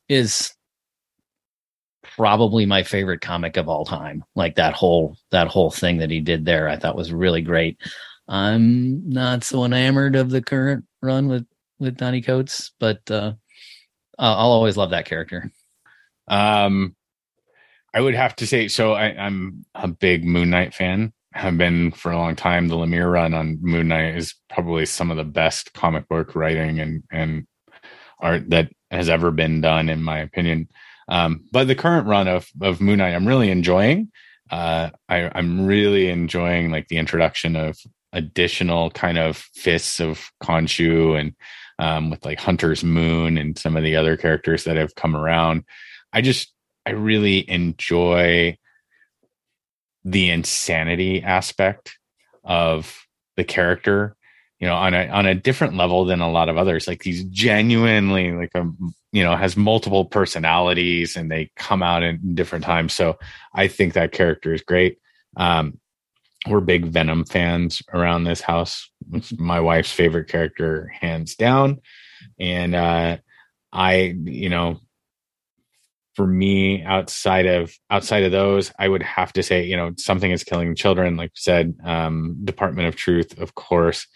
[0.08, 0.52] is
[2.16, 4.24] probably my favorite comic of all time.
[4.34, 7.78] Like that whole that whole thing that he did there, I thought was really great.
[8.28, 11.46] I'm not so enamored of the current run with
[11.78, 13.32] with Donny Cates, but uh,
[14.18, 15.50] I'll I'll always love that character.
[16.28, 16.94] Um,
[17.94, 21.12] I would have to say, so I, I'm a big Moon Knight fan.
[21.34, 22.68] Have been for a long time.
[22.68, 26.78] The Lemire run on Moon Knight is probably some of the best comic book writing
[26.78, 27.46] and and
[28.20, 30.68] art that has ever been done, in my opinion.
[31.08, 34.10] Um, but the current run of of Moon Knight, I'm really enjoying.
[34.50, 37.78] Uh, I, I'm really enjoying like the introduction of
[38.12, 41.34] additional kind of fists of Khonshu and
[41.78, 45.64] um, with like Hunter's Moon and some of the other characters that have come around.
[46.12, 46.52] I just
[46.84, 48.58] I really enjoy
[50.04, 51.98] the insanity aspect
[52.44, 54.16] of the character,
[54.58, 56.86] you know, on a on a different level than a lot of others.
[56.86, 58.64] Like he's genuinely like a
[59.12, 62.92] you know has multiple personalities and they come out in different times.
[62.92, 63.18] So
[63.54, 64.98] I think that character is great.
[65.36, 65.78] Um,
[66.48, 68.90] we're big Venom fans around this house.
[69.12, 71.80] It's my wife's favorite character, hands down.
[72.38, 73.18] And uh,
[73.72, 74.80] I, you know,
[76.14, 80.30] for me, outside of outside of those, I would have to say, you know, something
[80.30, 84.06] is killing children, like you said, um, Department of Truth, of course,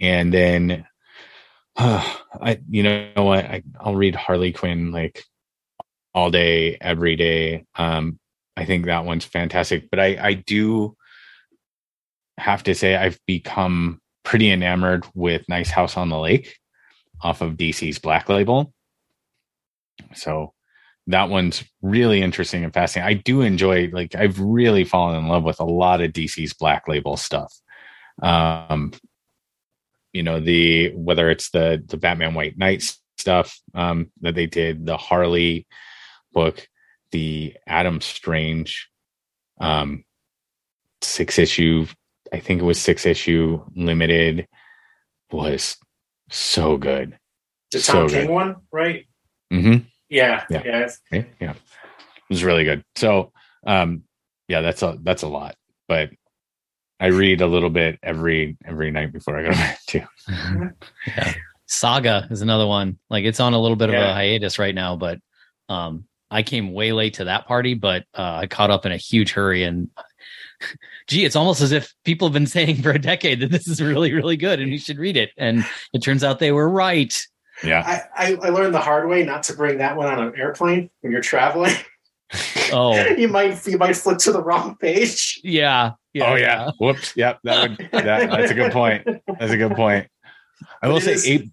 [0.00, 0.86] and then,
[1.76, 5.24] uh, I, you know, what, I, I'll read Harley Quinn like
[6.14, 7.64] all day, every day.
[7.74, 8.18] Um,
[8.56, 9.88] I think that one's fantastic.
[9.90, 10.96] But I, I do
[12.38, 16.58] have to say I've become pretty enamored with Nice House on the Lake
[17.22, 18.72] off of DC's Black Label.
[20.14, 20.52] So
[21.08, 23.18] that one's really interesting and fascinating.
[23.18, 26.86] I do enjoy like I've really fallen in love with a lot of DC's Black
[26.88, 27.52] Label stuff.
[28.22, 28.92] Um,
[30.12, 32.82] you know the whether it's the the Batman White Knight
[33.18, 35.66] stuff um, that they did, the Harley
[36.32, 36.66] book,
[37.10, 38.88] the Adam Strange
[39.60, 40.04] um,
[41.00, 41.86] six issue,
[42.32, 44.48] I think it was six issue limited,
[45.30, 45.76] was
[46.30, 47.18] so good.
[47.70, 48.30] The So Tom King good.
[48.30, 49.06] one, right?
[49.52, 49.86] Mm-hmm.
[50.12, 50.62] Yeah, Yeah.
[50.64, 50.88] yeah.
[51.10, 52.84] Yeah, yeah, it was really good.
[52.96, 53.32] So,
[53.66, 54.02] um,
[54.48, 55.56] yeah, that's a that's a lot,
[55.88, 56.10] but
[57.00, 60.02] I read a little bit every every night before I go to bed too.
[61.06, 61.34] yeah.
[61.66, 62.98] Saga is another one.
[63.08, 65.18] Like it's on a little bit of a hiatus right now, but
[65.68, 68.96] um I came way late to that party, but uh, I caught up in a
[68.96, 69.90] huge hurry and
[71.08, 73.82] gee, it's almost as if people have been saying for a decade that this is
[73.82, 75.30] really, really good and you should read it.
[75.36, 77.18] And it turns out they were right.
[77.64, 80.34] Yeah, I, I, I learned the hard way not to bring that one on an
[80.36, 81.74] airplane when you're traveling.
[82.72, 85.38] Oh, you might you might flip to the wrong page.
[85.44, 85.92] yeah.
[86.14, 86.70] yeah oh yeah.
[86.80, 87.14] Whoops.
[87.14, 87.40] Yep.
[87.44, 89.06] That would that, that's a good point.
[89.38, 90.08] That's a good point.
[90.82, 91.50] I will It say is- eight.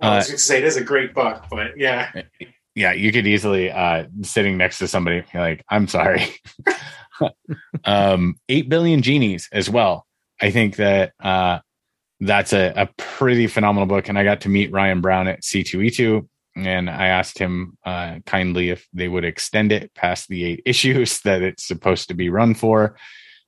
[0.00, 2.10] I Uh, was going to say it is a great book, but yeah,
[2.74, 6.24] yeah, you could easily uh sitting next to somebody you're like, I'm sorry.
[7.84, 10.06] um, eight billion genies as well.
[10.40, 11.58] I think that uh
[12.26, 14.08] that's a, a pretty phenomenal book.
[14.08, 18.68] And I got to meet Ryan Browne at C2E2 and I asked him uh kindly
[18.68, 22.54] if they would extend it past the eight issues that it's supposed to be run
[22.54, 22.96] for.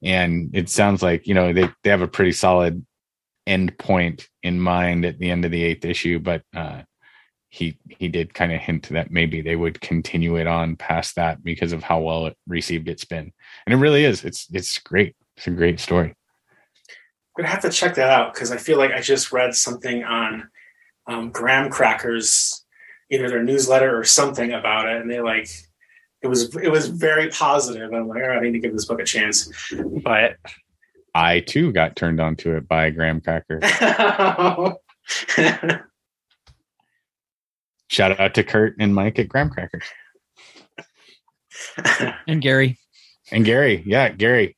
[0.02, 2.84] And it sounds like, you know, they, they have a pretty solid
[3.46, 6.82] end point in mind at the end of the eighth issue, but uh
[7.50, 11.44] he he did kind of hint that maybe they would continue it on past that
[11.44, 13.32] because of how well it received it's been
[13.64, 16.16] and it really is it's it's great it's a great story
[17.36, 20.48] gonna have to check that out because I feel like I just read something on
[21.06, 22.64] um, Graham Crackers,
[23.10, 25.48] either their newsletter or something about it, and they like
[26.22, 27.92] it was it was very positive.
[27.92, 29.50] I'm like, all right, I need to give this book a chance.
[30.02, 30.36] But
[31.14, 33.60] i too got turned on to it by graham cracker
[37.88, 39.80] shout out to kurt and mike at graham cracker
[42.26, 42.78] And Gary.
[43.30, 44.56] and gary yeah gary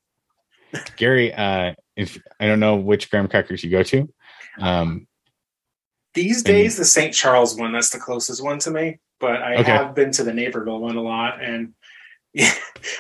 [0.97, 4.09] gary uh if i don't know which graham crackers you go to
[4.61, 5.07] um
[6.14, 7.12] these days, the St.
[7.12, 9.01] Charles one that's the closest one to me.
[9.20, 9.70] But I Okay.
[9.70, 11.74] have been to the Naperville one a lot, and
[12.32, 12.55] yeah,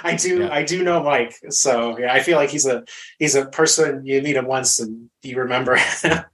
[0.04, 0.52] I do Yeah.
[0.52, 1.34] I do know Mike.
[1.48, 2.84] So yeah, I feel like he's a
[3.18, 5.78] he's a person you meet him once and you remember.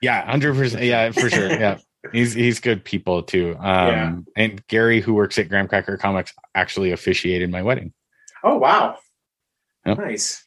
[0.00, 0.82] Yeah, hundred percent.
[0.84, 1.50] Yeah, for sure.
[1.60, 1.76] Yeah,
[2.12, 3.54] he's he's good people too.
[3.58, 4.14] Um, Yeah.
[4.34, 7.92] and Gary, who works at Graham Cracker Comics, actually officiated my wedding.
[8.42, 8.96] oh wow,
[9.84, 9.98] Yep.
[9.98, 10.42] nice.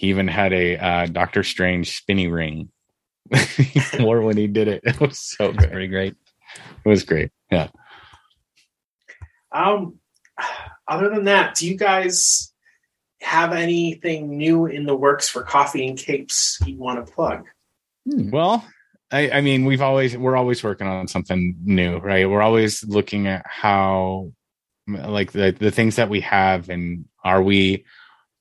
[0.00, 2.70] He even had a uh, Doctor Strange spinny ring.
[3.36, 4.80] he wore when he did it.
[4.86, 5.72] It was so That's good.
[5.72, 6.14] pretty great.
[6.82, 7.30] It was great.
[7.52, 7.68] Yeah.
[9.52, 9.98] Um,
[10.88, 12.50] other than that, do you guys
[13.20, 17.44] have anything new in the works for Coffee and Capes you want to plug?
[18.06, 18.66] Well,
[19.12, 22.26] I, I mean, we've always we're always working on something new, right?
[22.26, 24.32] We're always looking at how,
[24.88, 27.84] like the the things that we have, and are we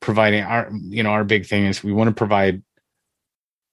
[0.02, 2.62] providing our you know our big thing is we want to provide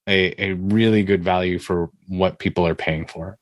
[0.08, 3.38] a a really good value for what people are paying for.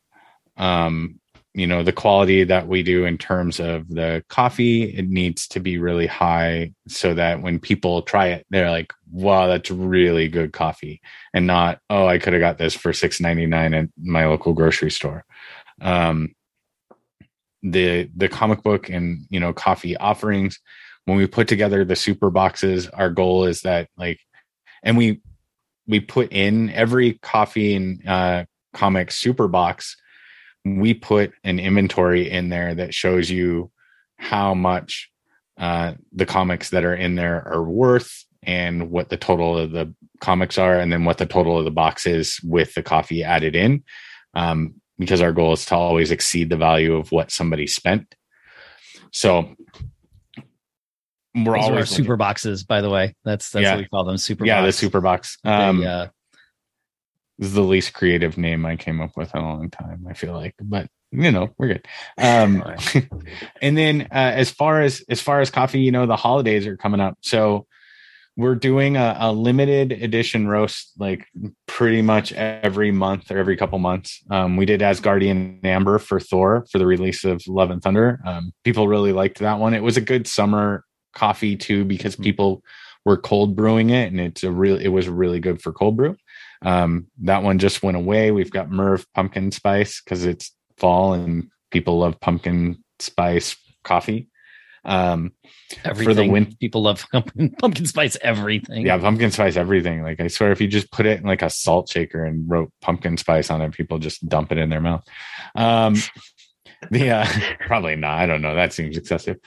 [0.56, 1.20] Um,
[1.56, 5.60] you know, the quality that we do in terms of the coffee, it needs to
[5.60, 10.52] be really high so that when people try it, they're like, wow, that's really good
[10.52, 11.00] coffee
[11.34, 15.24] and not oh i could have got this for 6.99 at my local grocery store
[15.82, 16.34] um
[17.62, 20.60] the the comic book and you know coffee offerings
[21.06, 24.20] when we put together the super boxes our goal is that like
[24.82, 25.20] and we
[25.86, 29.96] we put in every coffee and uh comic super box
[30.64, 33.70] we put an inventory in there that shows you
[34.16, 35.10] how much
[35.58, 39.92] uh the comics that are in there are worth and what the total of the
[40.20, 43.54] comics are and then what the total of the box is with the coffee added
[43.54, 43.82] in
[44.34, 48.14] um, because our goal is to always exceed the value of what somebody spent.
[49.12, 49.54] So
[51.34, 53.14] we're Those are always super boxes, by the way.
[53.24, 53.72] That's that's Yeah.
[53.72, 54.16] what we call them.
[54.18, 56.06] Super yeah the super box They, um uh,
[57.38, 60.12] this is the least creative name i came up with in a long time i
[60.12, 61.86] feel like but you know we're good
[62.18, 62.62] um
[63.62, 66.76] and then uh, as far as as far as coffee you know the holidays are
[66.76, 67.66] coming up so
[68.36, 71.24] we're doing a, a, limited edition roast like
[71.68, 74.24] pretty much every month or every couple months.
[74.28, 78.20] Um, we did Asgardian Amber for Thor for the release of Love and Thunder.
[78.24, 79.72] Um, people really liked that one.
[79.72, 82.24] It was a good summer coffee too because mm-hmm.
[82.24, 82.62] people
[83.04, 84.76] were cold brewing it, and it's a real.
[84.76, 86.16] It was really good for cold brew.
[86.62, 88.30] Um, that one just went away.
[88.30, 94.28] We've got Merv pumpkin spice because it's fall and people love pumpkin spice coffee.
[94.86, 95.32] Um,
[95.84, 96.04] everything.
[96.04, 98.86] For the win- people love pumpkin, pumpkin spice everything.
[98.86, 100.02] Yeah, pumpkin spice everything.
[100.02, 102.72] Like I swear, if you just put it in like a salt shaker and wrote
[102.80, 105.04] pumpkin spice on it, people just dump it in their mouth.
[105.54, 105.96] Um,
[106.90, 107.26] the uh,
[107.66, 108.18] probably not.
[108.18, 108.54] I don't know.
[108.54, 109.38] That seems excessive.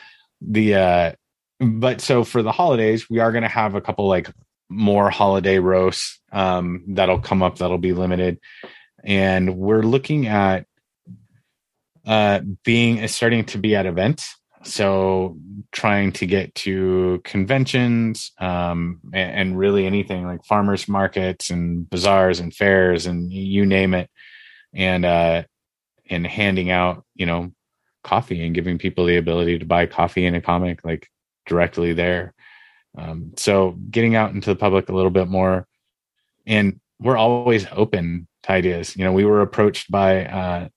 [0.42, 1.12] The uh,
[1.60, 4.30] but so for the holidays, we are going to have a couple like
[4.70, 7.58] more holiday roasts um, that'll come up.
[7.58, 8.40] That'll be limited,
[9.04, 10.66] and we're looking at
[12.06, 15.38] uh, being starting to be at events so
[15.72, 22.40] trying to get to conventions um, and, and, really anything like farmers markets and bazaars
[22.40, 24.10] and fairs and you name it
[24.74, 25.44] and uh
[26.10, 27.52] and handing out you know
[28.04, 31.08] coffee and giving people the ability to buy coffee in a comic like
[31.48, 32.34] directly there.
[32.98, 35.68] Um, so getting out into the public a little bit more
[36.48, 38.96] and we're always open to ideas.
[38.96, 40.70] You know we were approached by uh,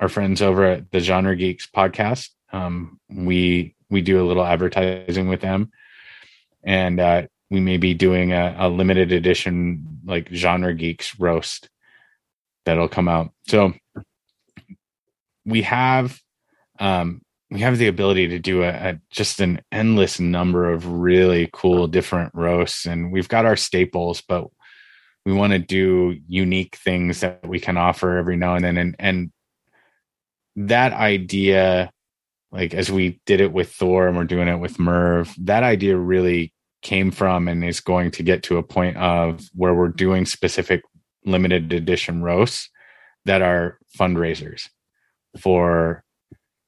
[0.00, 2.30] our friends over at the genre geeks podcast.
[2.52, 5.70] Um, we we do a little advertising with them,
[6.62, 11.70] and uh, we may be doing a, a limited edition like genre geeks roast
[12.66, 13.30] that'll come out.
[13.46, 13.72] So
[15.46, 16.18] we have
[16.78, 17.22] um,
[17.54, 21.86] we have the ability to do a, a, just an endless number of really cool
[21.86, 24.48] different roasts and we've got our staples but
[25.24, 28.96] we want to do unique things that we can offer every now and then and
[28.98, 29.32] and
[30.56, 31.90] that idea
[32.54, 35.96] like as we did it with Thor and we're doing it with Merv, that idea
[35.96, 36.52] really
[36.82, 40.82] came from and is going to get to a point of where we're doing specific
[41.24, 42.70] limited edition roasts
[43.24, 44.68] that are fundraisers
[45.40, 46.04] for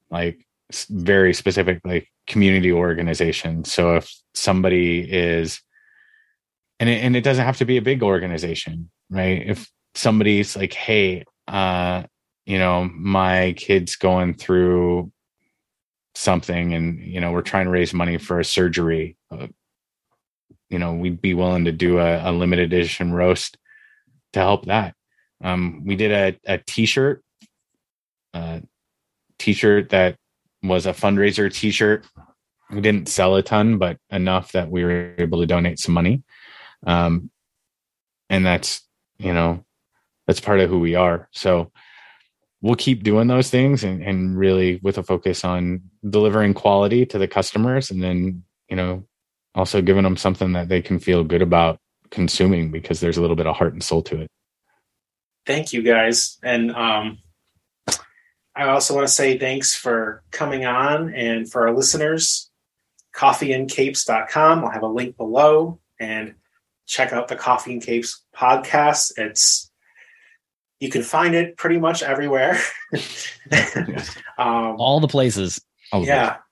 [0.09, 0.46] like
[0.89, 5.61] very specific like community organization So if somebody is
[6.79, 9.41] and it, and it doesn't have to be a big organization, right?
[9.47, 12.03] If somebody's like, "Hey, uh,
[12.45, 15.11] you know, my kid's going through
[16.17, 19.45] something and you know we're trying to raise money for a surgery uh,
[20.67, 23.55] you know we'd be willing to do a, a, limited edition roast
[24.33, 24.95] to help that
[25.43, 27.23] um, we did a, a t-shirt
[28.33, 28.59] uh,
[29.37, 30.17] t-shirt that
[30.63, 32.05] was a fundraiser t-shirt.
[32.69, 36.23] We didn't sell a ton but enough that we were able to donate some money.
[36.85, 37.29] Um,
[38.29, 38.81] and that's
[39.17, 39.63] you know
[40.25, 41.29] that's part of who we are.
[41.31, 41.71] So
[42.61, 47.17] we'll keep doing those things and, and really with a focus on delivering quality to
[47.17, 49.05] the customers and then you know
[49.55, 51.79] also giving them something that they can feel good about
[52.09, 54.27] consuming because there's a little bit of heart and soul to it.
[55.45, 56.37] Thank you guys.
[56.43, 57.19] And um
[58.57, 62.49] i also want to say thanks for coming on and for our listeners
[63.15, 66.35] coffeencapes.com i'll have a link below and
[66.85, 69.67] check out the coffee and capes podcast it's
[70.79, 72.59] you can find it pretty much everywhere.
[74.37, 75.61] um, All the places.
[75.91, 76.25] All the yeah.
[76.25, 76.43] Places.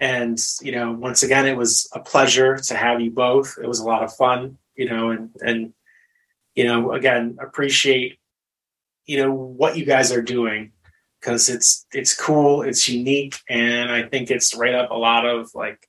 [0.00, 3.56] And, you know, once again, it was a pleasure to have you both.
[3.62, 5.72] It was a lot of fun, you know, and, and,
[6.54, 8.18] you know, again, appreciate,
[9.06, 10.72] you know, what you guys are doing
[11.24, 12.62] because it's, it's cool.
[12.62, 13.38] It's unique.
[13.48, 15.88] And I think it's right up a lot of like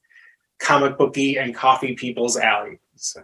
[0.60, 2.80] comic booky and coffee people's alley.
[2.96, 3.24] So.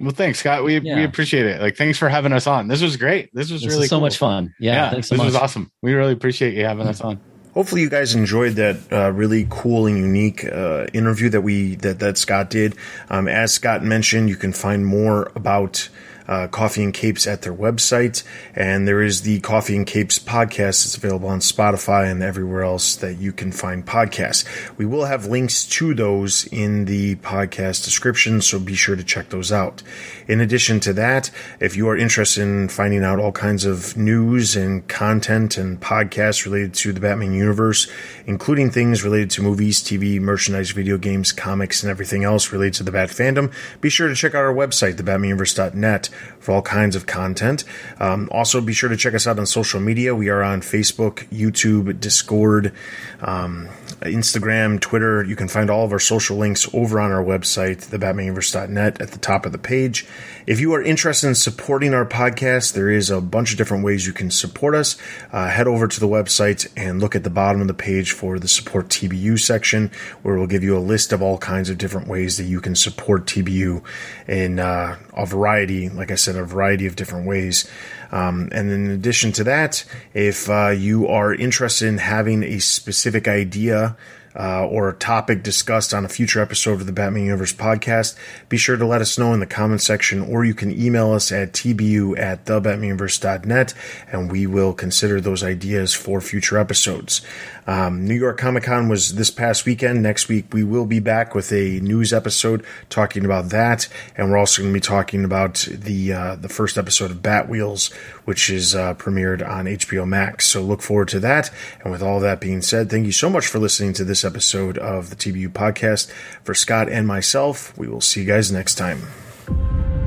[0.00, 0.64] Well, thanks, Scott.
[0.64, 0.96] We yeah.
[0.96, 1.60] we appreciate it.
[1.60, 2.66] Like, thanks for having us on.
[2.66, 3.30] This was great.
[3.32, 4.00] This was this really so cool.
[4.00, 4.54] much fun.
[4.58, 5.70] Yeah, yeah this was awesome.
[5.82, 7.20] We really appreciate you having us on.
[7.52, 12.00] Hopefully, you guys enjoyed that uh, really cool and unique uh, interview that we that
[12.00, 12.74] that Scott did.
[13.08, 15.88] Um, as Scott mentioned, you can find more about
[16.26, 18.22] uh, Coffee and Capes at their website.
[18.54, 20.84] And there is the Coffee and Capes podcast.
[20.84, 24.44] It's available on Spotify and everywhere else that you can find podcasts.
[24.76, 29.28] We will have links to those in the podcast description, so be sure to check
[29.30, 29.82] those out.
[30.26, 31.30] In addition to that,
[31.60, 36.44] if you are interested in finding out all kinds of news and content and podcasts
[36.44, 37.86] related to the Batman universe,
[38.26, 42.82] including things related to movies, TV, merchandise, video games, comics, and everything else related to
[42.82, 46.10] the Bat fandom, be sure to check out our website, thebatmanuniverse.net.
[46.38, 47.64] for all kinds of content.
[47.98, 50.14] Um, also, be sure to check us out on social media.
[50.14, 52.72] We are on Facebook, YouTube, Discord,
[53.20, 53.68] um,
[54.02, 55.24] Instagram, Twitter.
[55.24, 59.18] You can find all of our social links over on our website, thebatmanuniverse.net, at the
[59.18, 60.06] top of the page.
[60.46, 64.06] If you are interested in supporting our podcast, there is a bunch of different ways
[64.06, 64.98] you can support us.
[65.32, 68.38] Uh, head over to the website and look at the bottom of the page for
[68.38, 69.90] the support TBU section,
[70.22, 72.74] where we'll give you a list of all kinds of different ways that you can
[72.74, 73.82] support TBU
[74.28, 77.70] in uh, a variety, like I said, a variety of different ways.
[78.12, 83.28] Um, and in addition to that, if uh, you are interested in having a specific
[83.28, 83.96] idea
[84.36, 88.16] uh, or a topic discussed on a future episode of the Batman Universe podcast,
[88.48, 91.30] be sure to let us know in the comment section, or you can email us
[91.30, 93.74] at tbu at thebatmanuniverse.net,
[94.10, 97.22] and we will consider those ideas for future episodes.
[97.66, 100.02] Um, New York Comic Con was this past weekend.
[100.02, 104.36] Next week, we will be back with a news episode talking about that, and we're
[104.36, 107.92] also going to be talking about the uh, the first episode of Batwheels,
[108.24, 110.46] which is uh, premiered on HBO Max.
[110.46, 111.50] So look forward to that.
[111.82, 115.10] And with all that being said, thank you so much for listening to episode of
[115.10, 116.10] the TBU podcast.
[116.42, 120.03] For Scott and myself, we will see you guys next time.